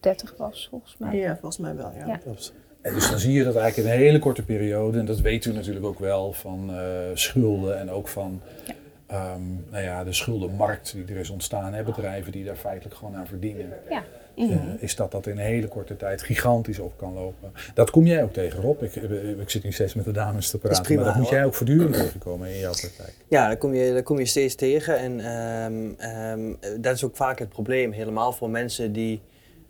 [0.00, 1.16] 30 was, volgens mij.
[1.16, 2.06] Ja, volgens mij wel, ja.
[2.06, 2.16] Ja.
[2.16, 2.52] Klopt.
[2.82, 5.44] En dus dan zie je dat eigenlijk in een hele korte periode, en dat weet
[5.44, 6.80] u natuurlijk ook wel, van eh,
[7.14, 8.74] schulden en ook van Ja.
[9.06, 9.40] ehm,
[9.70, 13.26] nou ja, de schuldenmarkt die er is ontstaan, hè, bedrijven die daar feitelijk gewoon aan
[13.26, 13.68] verdienen.
[13.88, 14.02] Ja.
[14.40, 14.52] Mhm.
[14.52, 17.52] Eh, is dat dat in een hele korte tijd gigantisch op kan lopen.
[17.74, 18.82] Dat kom jij ook tegen, Rob.
[18.82, 21.30] Ik, ik, ik zit nu steeds met de dames te praten, prima, maar dat moet
[21.30, 23.14] jij ook voortdurend tegenkomen in jouw praktijk.
[23.28, 24.98] Ja, daar kom je, daar kom je steeds tegen.
[24.98, 27.92] En ehm, ehm, dat is ook vaak het probleem.
[27.92, 29.20] Helemaal voor mensen die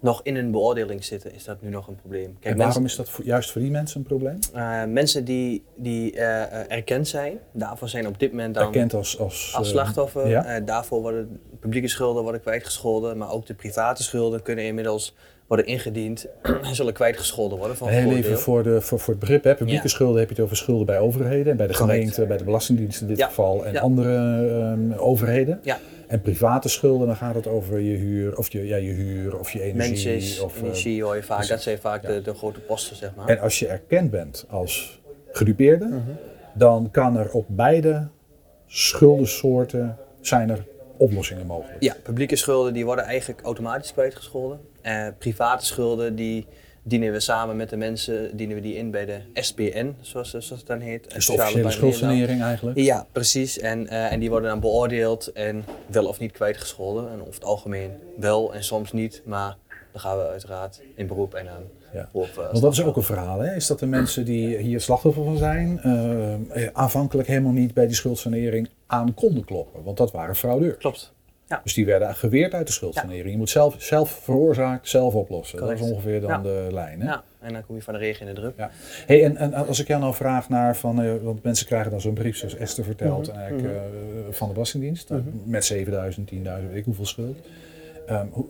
[0.01, 2.37] nog in een beoordeling zitten, is dat nu nog een probleem.
[2.41, 4.33] Kijk, en waarom is dat voor- juist voor die mensen een probleem?
[4.53, 8.65] mensen, eh, mensen die, die eh, eh, erkend zijn, daarvoor zijn op dit moment dan
[8.67, 10.29] Erkend als, als, als slachtoffer.
[10.29, 10.61] ja.
[10.61, 15.15] Daarvoor worden publieke schulden worden kwijtgescholden, maar ook de private schulden kunnen inmiddels
[15.47, 16.27] worden ingediend
[16.63, 17.77] en zullen kwijtgescholden worden.
[17.77, 19.55] Van Heel even voor, de, voor, voor het begrip, hè.
[19.55, 19.89] publieke Ja.
[19.89, 21.99] schulden heb je het over schulden bij overheden, en bij de Correct.
[21.99, 23.27] gemeente, bij de Belastingdienst in dit Ja.
[23.27, 25.61] geval en andere ehm, overheden.
[25.63, 25.79] Ja.
[26.11, 29.51] En private schulden, dan gaat het over je huur, of je, ja, je huur, of
[29.51, 30.09] je energie.
[30.11, 32.09] Mensen, of, eh, energie hoor je vaak, dat zijn vaak Ja.
[32.09, 33.29] de, de grote posten, zeg maar.
[33.29, 35.01] En als je erkend bent als
[35.33, 36.01] gedupeerde,
[36.55, 38.09] dan kan er op beide
[38.67, 40.65] schuldensoorten zijn er
[40.97, 41.83] oplossingen mogelijk.
[41.83, 44.61] Ja, publieke schulden die worden eigenlijk automatisch kwijtgescholden.
[44.83, 46.47] Eh, private schulden die
[46.83, 50.51] dienen we samen met de mensen, dienen we die in bij de SPN, zoals, zoals
[50.51, 51.15] het dan heet.
[51.15, 52.79] Dus de officiële schuldsanering eigenlijk.
[52.79, 53.59] Ja, precies.
[53.59, 57.11] En, eh, en die worden dan beoordeeld en wel of niet kwijtgescholden.
[57.13, 59.57] En over het algemeen wel en soms niet, maar
[59.93, 61.63] dan gaan we uiteraard in beroep en aan
[61.93, 62.09] Ja.
[62.13, 62.29] beroep.
[62.29, 63.55] eh, Want dat is ook een verhaal, hè?
[63.55, 67.97] is dat de mensen die hier slachtoffer van zijn, eh, aanvankelijk helemaal niet bij die
[67.97, 69.83] schuldsanering aan konden kloppen.
[69.83, 70.77] Want dat waren fraudeurs.
[70.79, 71.13] Klopt.
[71.63, 73.31] Dus die werden geweerd uit de schuldsanering.
[73.31, 75.59] Je moet zelf, zelf veroorzaakt, zelf oplossen.
[75.59, 76.39] Dat is ongeveer dan Ja.
[76.39, 77.01] de lijn.
[77.01, 77.07] Hè?
[77.07, 78.59] Ja, en dan kom je van de regen in de drup.
[78.59, 78.71] Ja.
[79.07, 82.01] Hey, en, en als ik jou nou vraag naar van, eh, want mensen krijgen dan
[82.01, 83.81] zo'n brief zoals Esther vertelt, Mhm, en eigenlijk, eh,
[84.31, 87.39] van de Belastingdienst, eh, met 7000, 10.000, weet ik hoeveel schuld.
[88.11, 88.47] Ehm, hoe,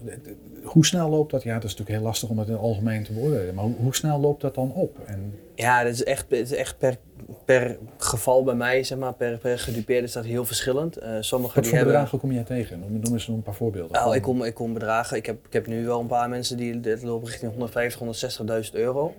[0.63, 1.43] hoe snel loopt dat?
[1.43, 3.75] Ja, dat is natuurlijk heel lastig om het in het algemeen te beoordelen, maar hoe,
[3.79, 4.99] hoe snel loopt dat dan op?
[5.07, 6.97] En, Ja, dat is echt, het is echt per,
[7.45, 10.97] per geval bij mij, zeg maar, per, per gedupeerde is dat heel verschillend.
[10.97, 11.87] Eh sommigen wat die voor hebben...
[11.87, 12.81] bedragen kom jij tegen?
[12.81, 13.93] Noem, noem eens een paar voorbeelden.
[13.93, 15.17] Nou, ik kom, ik kom bedragen.
[15.17, 18.73] Ik heb, ik heb nu wel een paar mensen die dit lopen richting 150, 160.000
[18.73, 19.15] euro.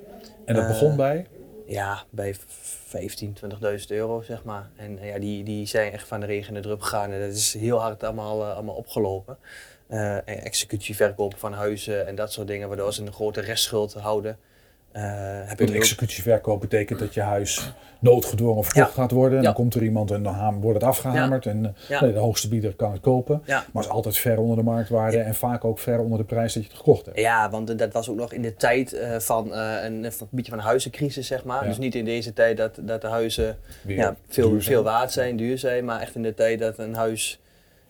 [0.45, 1.25] en dat eh, begon bij?
[1.65, 2.36] Ja, bij
[2.86, 3.38] 15,
[3.80, 4.69] 20.000 euro, zeg maar.
[4.75, 7.12] En eh, ja, die, die zijn echt van de regen in de drup gegaan.
[7.12, 9.38] En dat is heel hard allemaal, allemaal opgelopen.
[9.91, 14.38] Eh, executie, verkopen van huizen en dat soort dingen, waardoor ze een grote restschuld houden.
[14.91, 15.01] Eh,
[15.43, 19.32] heb ook- executieverkoop betekent dat je huis noodgedwongen verkocht gaat worden.
[19.38, 19.43] En Ja.
[19.43, 21.45] dan komt er iemand en dan wordt het afgehamerd.
[21.45, 23.43] En eh, nee, de hoogste bieder kan het kopen.
[23.45, 25.17] Maar is altijd ver onder de marktwaarde.
[25.19, 27.19] En vaak ook ver onder de prijs dat je het gekocht hebt.
[27.19, 30.65] Ja, want dat was ook nog in de tijd van een, een beetje van een
[30.65, 31.63] huizencrisis, zeg maar.
[31.63, 33.58] Dus niet in deze tijd dat, dat de huizen
[34.27, 37.39] veel, veel waard zijn, duur zijn, maar echt in de tijd dat een huis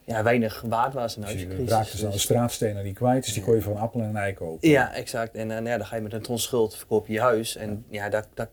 [0.05, 1.73] ja, weinig waard was, een Dus je huizencrisis.
[1.75, 3.23] raakt dus aan de straatstenen die kwijt.
[3.23, 4.69] Dus die kon je voor een appel en een ei kopen.
[4.69, 5.35] ja, exact.
[5.35, 7.55] En, eh, nou ja, dan ga je met een ton schuld, verkoop je je huis.
[7.55, 8.49] En ja, daar, daar,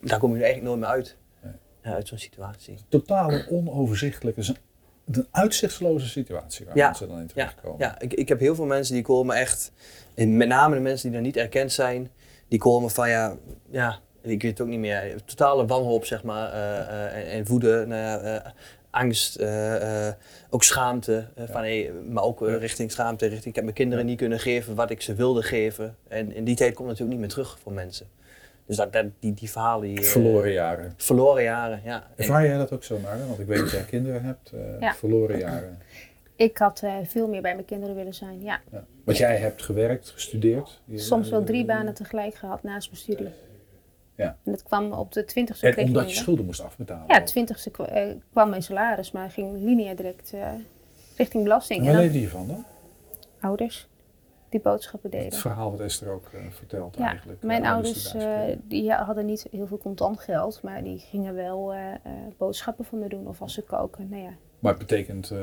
[0.00, 1.16] daar kom je eigenlijk nooit meer uit.
[1.42, 1.52] Nee.
[1.82, 2.78] Ja, uit zo'n situatie.
[2.88, 4.36] Totaal onoverzichtelijk.
[4.36, 4.56] Het is een,
[5.14, 6.86] een uitzichtsloze situatie waar Ja.
[6.86, 7.78] mensen dan in Ja, terechtkomen.
[7.78, 9.72] ja ik, ik heb heel veel mensen die komen echt,
[10.14, 12.10] en met name de mensen die dan niet erkend zijn,
[12.48, 13.36] die komen van ja,
[13.70, 17.46] ja ik weet het ook niet meer, totale wanhoop zeg maar, eh, eh, en, en
[17.46, 18.50] woede, nou ja, eh,
[18.90, 20.14] angst, eh, eh,
[20.50, 24.18] ook schaamte, eh, van, hey, maar ook richting schaamte, richting ik heb mijn kinderen niet
[24.18, 25.96] kunnen geven wat ik ze wilde geven.
[26.08, 28.06] En in die tijd komt natuurlijk niet meer terug voor mensen.
[28.66, 30.94] Dus dat, dat, die, die verhalen, eh, Verloren jaren.
[30.96, 31.94] verloren jaren, ja.
[31.94, 33.00] En- Ervaar jij dat ook zo?
[33.26, 34.52] Want ik weet dat jij kinderen hebt.
[34.52, 34.94] eh, Ja.
[34.94, 35.78] Verloren jaren.
[36.36, 38.60] Ik had eh, veel meer bij mijn kinderen willen zijn, ja.
[38.72, 38.84] Ja.
[39.04, 40.80] Want jij hebt gewerkt, gestudeerd.
[40.94, 43.28] Soms wel drie banen tegelijk gehad naast mijn studie.
[44.20, 44.36] Ja.
[44.44, 47.04] En dat kwam op de twintigste En omdat je schulden moest afbetalen.
[47.08, 50.48] Ja, twintigste kwa- eh, kwam mijn salaris, maar ging lineair direct eh,
[51.16, 51.86] richting belasting.
[51.86, 52.64] En waar leefde je van dan?
[53.40, 53.88] ouders
[54.48, 55.38] die boodschappen Het deden.
[55.38, 57.42] verhaal wat Esther ook eh, vertelt Ja, eigenlijk.
[57.42, 58.14] mijn ouders
[58.62, 61.98] die eh, hadden niet heel veel contant geld, maar die gingen wel eh, eh,
[62.38, 64.08] boodschappen voor me doen of als ze koken.
[64.08, 65.38] Nou ja, Maar het betekent, eh,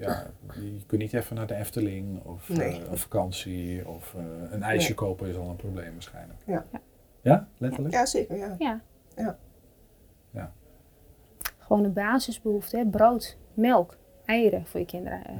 [0.00, 4.88] ja, je kunt niet even naar de Efteling of een vakantie of eh, een ijsje
[4.88, 4.96] Nee.
[4.96, 6.38] kopen is al een probleem waarschijnlijk.
[6.46, 6.64] Ja.
[6.72, 6.80] Ja.
[7.26, 7.94] Ja, letterlijk?
[7.94, 8.54] Ja, zeker, ja.
[8.58, 8.80] ja.
[9.16, 9.38] Ja.
[10.30, 10.52] Ja.
[11.58, 12.86] Gewoon een basisbehoefte, hè?
[12.86, 15.24] brood, melk, eieren voor je kinderen.
[15.24, 15.34] Eh,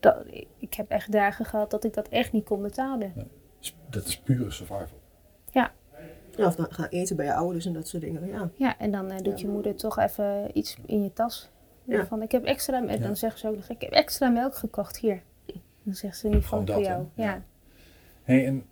[0.00, 0.24] dat,
[0.58, 3.12] ik, heb echt dagen gehad dat ik dat echt niet kon betalen.
[3.90, 5.02] Dat is pure survival.
[5.50, 5.72] Ja,
[6.36, 8.50] of dan gaan eten bij je ouders en dat soort dingen, ja.
[8.54, 11.50] Ja, en dan eh, doet je moeder toch even iets in je tas.
[11.84, 12.06] Ja.
[12.06, 13.06] Van, ik heb extra, en Ja.
[13.06, 15.22] dan zeggen ze ook nog, ik heb extra melk gekocht hier.
[15.82, 17.04] Dan zegt ze niet van voor dat, jou.
[17.14, 17.24] Ja.
[17.24, 17.42] Ja.
[18.22, 18.64] Hey, en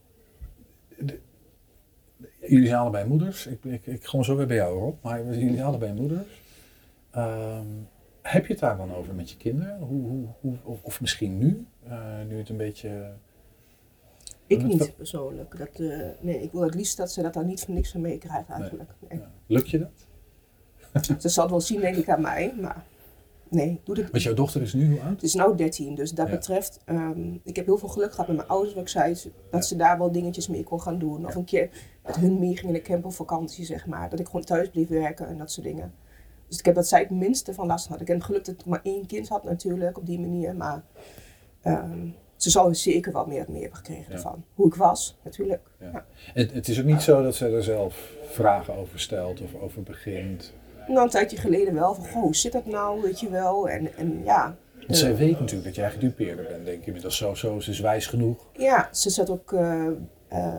[2.46, 3.46] jullie zijn allebei moeders.
[3.46, 6.42] Ik, ik, ik kom zo weer bij jou op, maar jullie allebei moeders.
[7.10, 7.66] Ehm,
[8.22, 9.78] heb je het daar dan over met je kinderen?
[9.78, 13.12] Hoe, hoe, hoe, of, of misschien nu, eh, nu het een beetje...
[14.46, 15.58] Ik niet persoonlijk.
[15.58, 18.00] Dat, eh, nee, ik wil het liefst dat ze dat dan niet van niks van
[18.00, 18.90] meekrijgen eigenlijk.
[19.08, 19.18] Nee.
[19.18, 19.30] Ja.
[19.46, 20.06] Lukt je dat?
[21.22, 22.84] Ze zal het wel zien denk ik aan mij, maar
[23.52, 25.10] nee, doe het Want jouw dochter is nu hoe oud?
[25.10, 26.32] Het is nu 13, dus dat Ja.
[26.32, 29.32] betreft, ehm, ik heb heel veel geluk gehad met mijn ouders, wat ik zei, dat
[29.50, 29.60] Ja.
[29.60, 31.26] ze daar wel dingetjes mee kon gaan doen.
[31.26, 31.38] Of Ja.
[31.38, 31.70] een keer
[32.06, 34.10] met hun mee ging in de camper op vakantie, zeg maar.
[34.10, 35.94] Dat ik gewoon thuis bleef werken en dat soort dingen.
[36.48, 38.00] Dus ik heb dat zij het minste van last had.
[38.00, 40.56] Ik heb geluk dat ik maar één kind had natuurlijk, op die manier.
[40.56, 40.82] Maar
[41.62, 44.12] ehm, ze zal er zeker wel meer mee hebben gekregen Ja.
[44.12, 44.44] ervan.
[44.54, 45.70] Hoe ik was, natuurlijk.
[46.34, 49.82] Het, het is ook niet zo dat ze er zelf vragen over stelt of over
[49.82, 50.52] begint.
[50.88, 53.68] Nou, een tijdje geleden wel, van goh, hoe zit dat nou, weet je wel.
[53.68, 57.34] En, en ja, Want zij weet natuurlijk dat jij gedupeerder bent, denk ik inmiddels zo.
[57.34, 58.46] Zo, ze is wijs genoeg.
[58.56, 59.52] Ja, ze zat ook.
[59.52, 59.86] eh,
[60.28, 60.54] eh,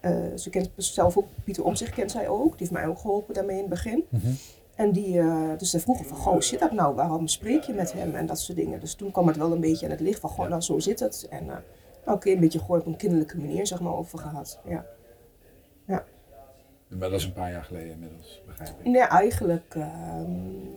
[0.00, 2.48] eh, ze kent zelf ook, Pieter Omzicht kent zij ook.
[2.50, 4.04] Die heeft mij ook geholpen daarmee in het begin.
[4.08, 4.26] Mhm.
[4.74, 6.94] En die, eh, dus ze vroegen van, goh, zit dat nou?
[6.94, 8.14] Waarom spreek je met hem?
[8.14, 8.80] En dat soort dingen.
[8.80, 11.00] Dus toen kwam het wel een beetje aan het licht van, goh, nou zo zit
[11.00, 11.26] het.
[11.30, 11.54] En uh,
[12.06, 14.58] oké, een beetje gewoon op een kinderlijke manier, zeg maar, over gehad.
[14.68, 14.86] Ja.
[16.98, 18.84] Maar dat is een paar jaar geleden inmiddels, begrijp ik.
[18.86, 20.30] Nee, eigenlijk ehm,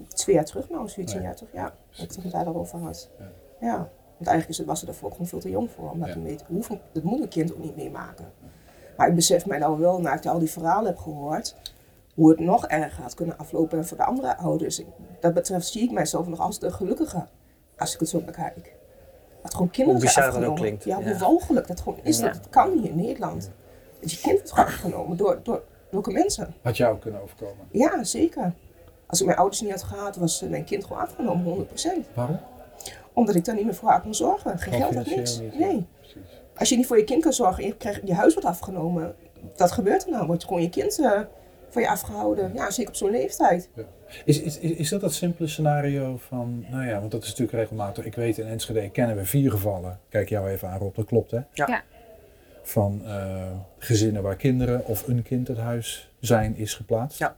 [0.07, 1.17] twee jaar terug, nou, zoiets Ja.
[1.19, 1.51] een jaar terug.
[1.53, 3.09] Ja, dat ik het daar daarover had.
[3.19, 3.25] Ja.
[3.67, 3.75] Ja.
[4.17, 5.91] Want eigenlijk is het, was ze daarvoor gewoon veel te jong voor.
[5.91, 6.19] Omdat Ja.
[6.19, 8.25] weet, hoeveel, dat moet een kind ook niet meemaken.
[8.97, 11.55] Maar ik besef mij nou wel, na ik al die verhalen heb gehoord,
[12.13, 14.81] hoe het nog erger had kunnen aflopen voor de andere ouders.
[15.19, 17.25] Dat betreft zie ik mijzelf nog als de gelukkige,
[17.77, 18.73] als ik het zo bekijk.
[19.41, 21.17] Dat gewoon kinderen Hoe zijn bizar dat ook klinkt, Ja, hoe ja.
[21.17, 22.17] walgelijk dat gewoon is.
[22.17, 22.25] Ja.
[22.25, 23.51] Dat het kan hier in Nederland.
[24.01, 25.63] Dat je kind wordt gewoon afgenomen door, door
[25.95, 26.53] welke mensen.
[26.61, 27.67] Had jou kunnen overkomen.
[27.71, 28.53] Ja, zeker.
[29.07, 32.13] Als ik mijn ouders niet had gehad, was eh, mijn kind gewoon afgenomen, 100%.
[32.13, 32.39] Waarom?
[33.13, 34.59] Omdat ik daar niet meer voor haar kon zorgen.
[34.59, 35.39] Geen geld had niks.
[35.39, 35.85] niet, Nee.
[35.99, 36.41] Precies.
[36.57, 39.15] Als je niet voor je kind kan zorgen en je, krijgt, je huis wordt afgenomen,
[39.57, 40.25] wat gebeurt er nou?
[40.25, 41.21] Wordt gewoon je kind eh,
[41.69, 42.51] van je afgehouden?
[42.53, 43.69] Ja, zeker op zo'n leeftijd.
[44.25, 47.57] Is, is, is, is dat dat simpele scenario van, nou ja, want dat is natuurlijk
[47.57, 48.05] regelmatig.
[48.05, 49.99] Ik weet in Enschede kennen we vier gevallen.
[50.09, 51.37] Kijk jou even aan Rob, dat klopt hè?
[51.37, 51.67] Ja.
[51.67, 51.83] Ja.
[52.67, 57.19] Van eh, gezinnen waar kinderen of een kind het huis zijn is geplaatst.
[57.19, 57.35] Ja.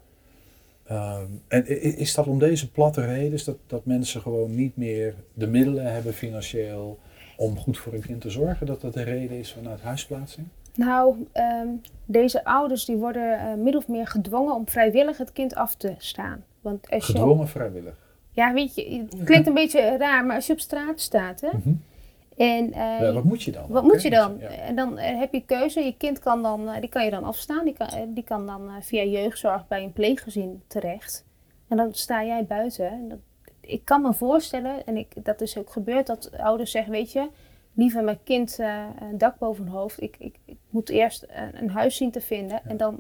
[0.86, 5.16] Ehm, en is dat om deze platte reden, is dat, dat mensen gewoon niet meer
[5.34, 7.00] de middelen hebben financieel
[7.38, 10.48] om goed voor hun kind te zorgen, dat dat de reden is vanuit huisplaatsing?
[10.76, 11.68] Nou, ehm,
[12.06, 15.94] deze ouders die worden eh, min of meer gedwongen om vrijwillig het kind af te
[15.98, 16.44] staan.
[16.62, 17.96] Want als je op- Gedwongen vrijwillig.
[18.32, 21.48] ja, weet je, het klinkt een beetje raar, maar als je op straat staat hè,
[21.48, 21.74] Mhm.
[22.38, 23.66] En eh, wat moet je dan?
[23.68, 24.38] Wat moet je dan?
[24.40, 24.48] Ja.
[24.48, 25.80] En dan eh, heb je keuze.
[25.80, 27.66] Je kind kan dan, eh, die kan je dan afstaan.
[27.66, 31.26] Die kan, die kan dan via jeugdzorg bij een pleeggezin terecht.
[31.68, 32.90] En dan sta jij buiten.
[32.90, 33.20] En dat,
[33.62, 37.28] ik kan me voorstellen, en ik, dat is ook gebeurd, dat ouders zeggen, weet je,
[37.74, 38.58] liever mijn kind
[39.00, 40.02] een dak boven hun hoofd.
[40.02, 42.62] Ik, ik, ik moet eerst een, een huis zien te vinden.
[42.66, 43.00] En dan,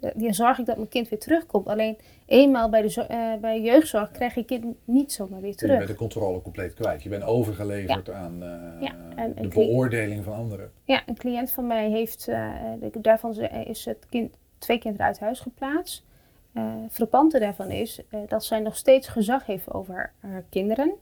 [0.00, 1.66] dan zorg ik dat mijn kind weer terugkomt.
[1.66, 5.76] Alleen eenmaal bij, de, eh, bij jeugdzorg krijg je kind niet zomaar weer Je terug.
[5.76, 7.02] bent de controle compleet kwijt.
[7.02, 8.48] Je bent overgeleverd aan eh,
[8.80, 10.70] Ja, en- de beoordeling van anderen.
[10.84, 12.52] Ja, een cliënt van mij heeft, eh,
[13.00, 16.06] daarvan is het kind, twee kinderen uit huis geplaatst.
[16.90, 20.92] Frappante daarvan is dat zij nog steeds gezag heeft over haar kinderen,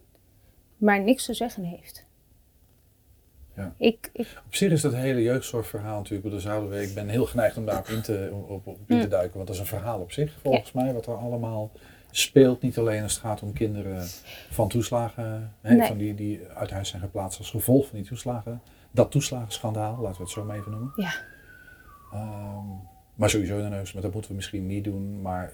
[0.77, 2.05] maar niks te zeggen heeft.
[3.57, 3.75] Ja.
[3.79, 7.27] Ik, ik, Op zich is dat hele jeugdzorgverhaal natuurlijk, daar zouden we, ik ben heel
[7.27, 9.09] geneigd om daarop in te, op, op in te Mm.
[9.11, 11.71] duiken, want dat is een verhaal op zich volgens mij, wat er allemaal
[12.11, 12.62] speelt.
[12.62, 14.03] Niet alleen als het gaat om kinderen
[14.51, 15.87] van toeslagen, hè, Nee.
[15.87, 18.62] van die, die uit huis zijn geplaatst als gevolg van die toeslagen.
[18.90, 20.92] Dat toeslagenschandaal, laten we het zo maar even noemen.
[20.97, 21.14] ja,
[22.12, 22.66] Ehm,
[23.14, 25.53] maar sowieso neus, maar dat moeten we misschien niet doen, maar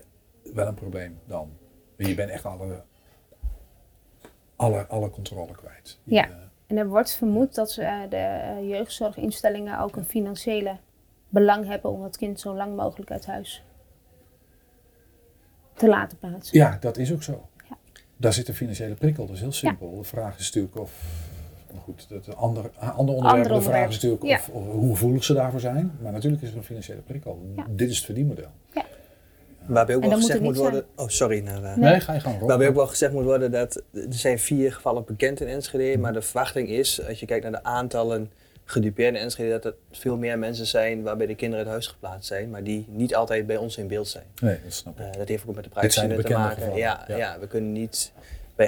[0.55, 1.51] wel een probleem dan.
[1.97, 2.83] Je bent echt alle,
[4.57, 5.99] alle, alle controle kwijt.
[6.05, 6.51] Je, Ja.
[6.73, 10.77] En er wordt vermoed dat eh, de eh, jeugdzorginstellingen ook een financiële
[11.29, 13.65] belang hebben om het kind zo lang mogelijk uit huis
[15.75, 16.59] te laten plaatsen.
[16.59, 17.49] Ja, dat is ook zo.
[17.69, 17.77] Ja.
[18.17, 19.97] Daar zit een financiële prikkel, dat is heel simpel.
[19.97, 21.05] De vraag is natuurlijk of,
[21.83, 25.25] goed, dat een ander, ander onderwerp, Ander de vraag is natuurlijk of, of hoe gevoelig
[25.25, 25.93] ze daarvoor zijn.
[26.03, 27.53] Maar natuurlijk is er een financiële prikkel.
[27.57, 27.67] Ja.
[27.71, 28.51] Dit is het verdienmodel.
[29.67, 30.85] Waarbij ook En wel gezegd moet worden.
[30.97, 31.39] Oh, sorry.
[31.39, 32.01] Nou, Nee.
[32.01, 32.39] Ga je gang.
[32.39, 32.49] Rob.
[32.49, 36.13] Waarbij ook wel gezegd moet worden dat er zijn vier gevallen bekend in Enschede, maar
[36.13, 38.31] de verwachting is, als je kijkt naar de aantallen
[38.65, 42.29] gedupeerde in Enschede, dat er veel meer mensen zijn waarbij de kinderen uit huis geplaatst
[42.29, 44.25] zijn, maar die niet altijd bij ons in beeld zijn.
[44.41, 45.07] Nee, dat snap ik.
[45.07, 46.77] Eh, dat heeft ook met de privacy te maken.
[46.77, 47.05] ja.
[47.09, 47.37] ja.
[47.41, 48.13] we kunnen niet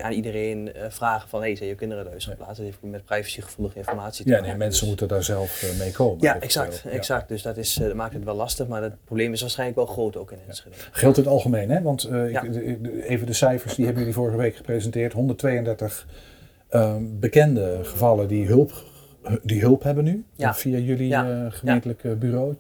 [0.03, 2.35] aan iedereen eh, vragen van, hey, zijn je kinderen uit huis Nee.
[2.37, 2.57] geplaatst?
[2.63, 4.49] Dat heeft met privacygevoelige informatie te Ja, maken.
[4.51, 6.19] nee, mensen Dus- moeten daar zelf eh, mee komen.
[6.23, 6.91] Ja, exact, Ja.
[6.91, 7.29] exact.
[7.29, 9.87] Dus dat, is, eh, dat maakt het wel lastig, maar het probleem is waarschijnlijk wel
[9.87, 10.77] groot ook in Enschede.
[10.91, 11.83] Geldt in het algemeen, hè?
[11.83, 12.43] Want ik- Ja.
[13.03, 15.13] even de cijfers, die hebben jullie vorige week gepresenteerd.
[15.13, 16.07] 132
[16.69, 18.73] ehm, bekende gevallen die hulp,
[19.43, 20.55] die hulp hebben nu, Ja.
[20.55, 21.51] via jullie Ja.
[21.51, 22.55] gemeentelijk eh, bureau.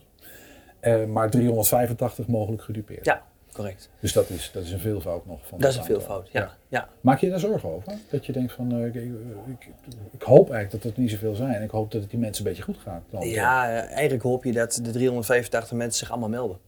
[1.08, 3.04] Maar 385 mogelijk gedupeerd.
[3.04, 3.22] Ja,
[3.54, 3.88] correct.
[4.00, 6.56] Dus dat is, dat is een veelvoud nog van Dat is een veelvoud, ja.
[6.68, 6.88] ja.
[7.00, 7.92] Maak je daar zorgen over?
[8.10, 9.68] Dat je denkt van, eh, ik, ik,
[10.10, 11.62] ik hoop eigenlijk dat het niet zoveel zijn.
[11.62, 13.02] Ik hoop dat het die mensen een beetje goed gaat.
[13.10, 13.28] Dan.
[13.28, 16.58] Ja, eigenlijk hoop je dat de 385 mensen zich allemaal melden.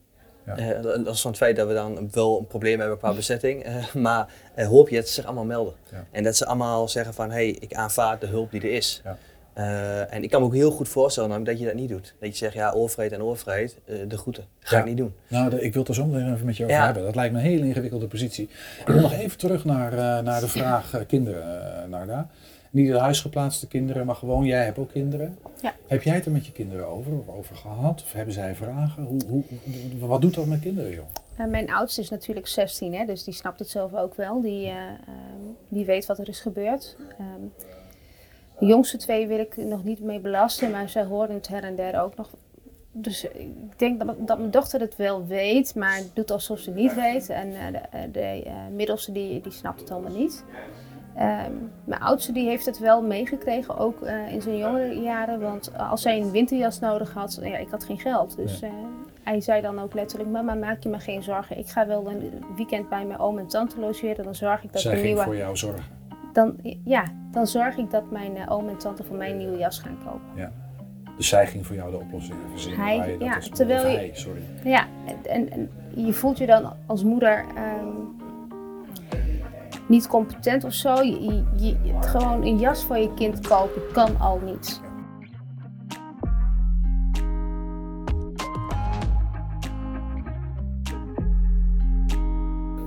[0.46, 0.56] Ja.
[0.56, 3.62] Eh, dat is van het feit dat we dan wel een probleem hebben qua bezetting,
[3.62, 5.74] eh, maar hoop je dat ze zich allemaal melden.
[5.90, 6.06] Ja.
[6.10, 9.00] En dat ze allemaal zeggen van, hé, hey, ik aanvaard de hulp die er is.
[9.04, 9.18] Ja.
[9.56, 12.14] Eh, en ik kan me ook heel goed voorstellen namelijk, dat je dat niet doet.
[12.20, 14.44] Dat je zegt, ja, overheid en overheid, eh, de groeten.
[14.60, 14.82] Dat ga Ja.
[14.82, 15.14] ik niet doen.
[15.28, 16.84] Nou, de- ik wil het er zo meteen even met je over Ja.
[16.84, 17.02] hebben.
[17.04, 18.48] Dat lijkt me een hele ingewikkelde positie.
[18.80, 21.44] Ik wil nog even terug naar, eh, naar de vraag kinderen,
[21.84, 22.28] uh, Narda.
[22.70, 25.38] Niet de huisgeplaatste kinderen, maar gewoon, jij hebt ook kinderen.
[25.62, 25.72] Ja.
[25.86, 28.02] Heb jij het er met je kinderen over, of over gehad?
[28.04, 29.02] Of hebben zij vragen?
[29.04, 29.42] Hoe, hoe,
[29.98, 31.04] hoe- wat doet dat met kinderen, joh?
[31.36, 34.40] Eh, mijn oudste is natuurlijk 16, hè, dus die snapt het zelf ook wel.
[34.40, 36.96] Die, eh, ehm, die weet wat er is gebeurd.
[37.18, 37.26] Ehm,
[38.58, 41.76] de jongste twee wil ik nog niet mee belasten, maar zij horen het her en
[41.76, 42.30] der ook nog.
[42.92, 46.78] Dus ik denk dat, dat mijn dochter het wel weet, maar doet alsof ze het
[46.78, 47.28] niet weet.
[47.28, 50.44] En eh, de, eh, de eh, middelste die, die snapt het allemaal niet.
[51.16, 51.52] Ehm,
[51.84, 55.40] mijn oudste die heeft het wel meegekregen, ook in zijn jongere jaren.
[55.40, 58.36] Want als zij een winterjas nodig had, ja, ik had geen geld.
[58.36, 58.62] Dus
[59.22, 61.58] hij zei dan ook letterlijk, mama maak je maar geen zorgen.
[61.58, 64.24] Ik ga wel een weekend bij mijn oom en tante logeren.
[64.24, 65.22] Dan zorg ik dat zij ging nieuwe...
[65.22, 65.95] voor jou zorgen.
[66.36, 69.56] Dan, ja, dan zorg ik dat mijn eh, oom en tante voor mij een nieuwe
[69.58, 70.52] jas gaan kopen.
[71.16, 72.80] Dus zij ging voor jou de oplossing verzinnen.
[72.86, 74.40] Hij- waar je dat ja, terwijl je- hij, sorry.
[74.64, 74.86] Ja,
[75.22, 77.88] en, en je voelt je dan als moeder ehm,
[79.88, 80.94] niet competent of zo.
[81.02, 84.80] Je, je, gewoon een jas voor je kind kopen kan al niet.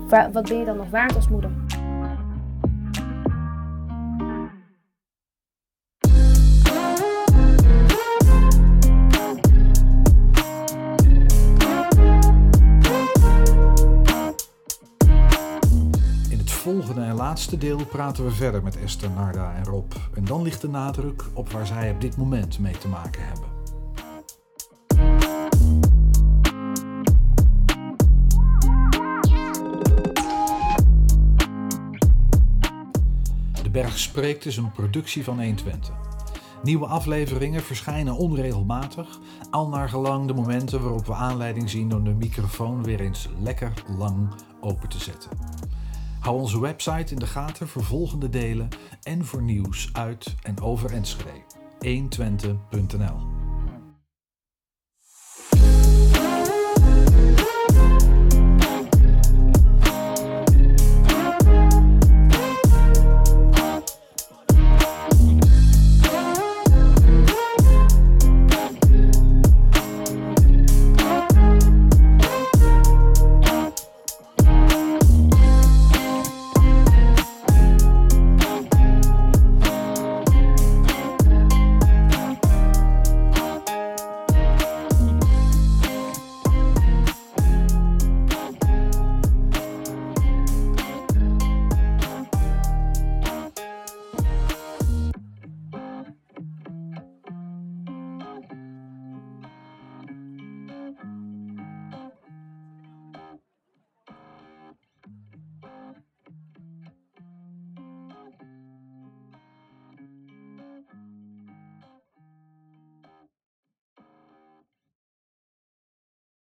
[0.10, 1.52] Wa- wat ben je dan nog waard als moeder?
[17.20, 19.92] Laatste deel praten we verder met Esther, Narda en Rob.
[20.14, 23.48] En dan ligt de nadruk op waar zij op dit moment mee te maken hebben.
[33.64, 35.94] De Berg Spreekt is een productie van 120.
[36.64, 42.14] Nieuwe afleveringen verschijnen onregelmatig, al naar gelang de momenten waarop we aanleiding zien om de
[42.14, 45.30] microfoon weer eens lekker lang open te zetten.
[46.20, 48.68] Hou onze website in de gaten voor volgende delen
[49.04, 51.44] en voor nieuws uit en over Enschede.
[51.80, 53.39] 120.nl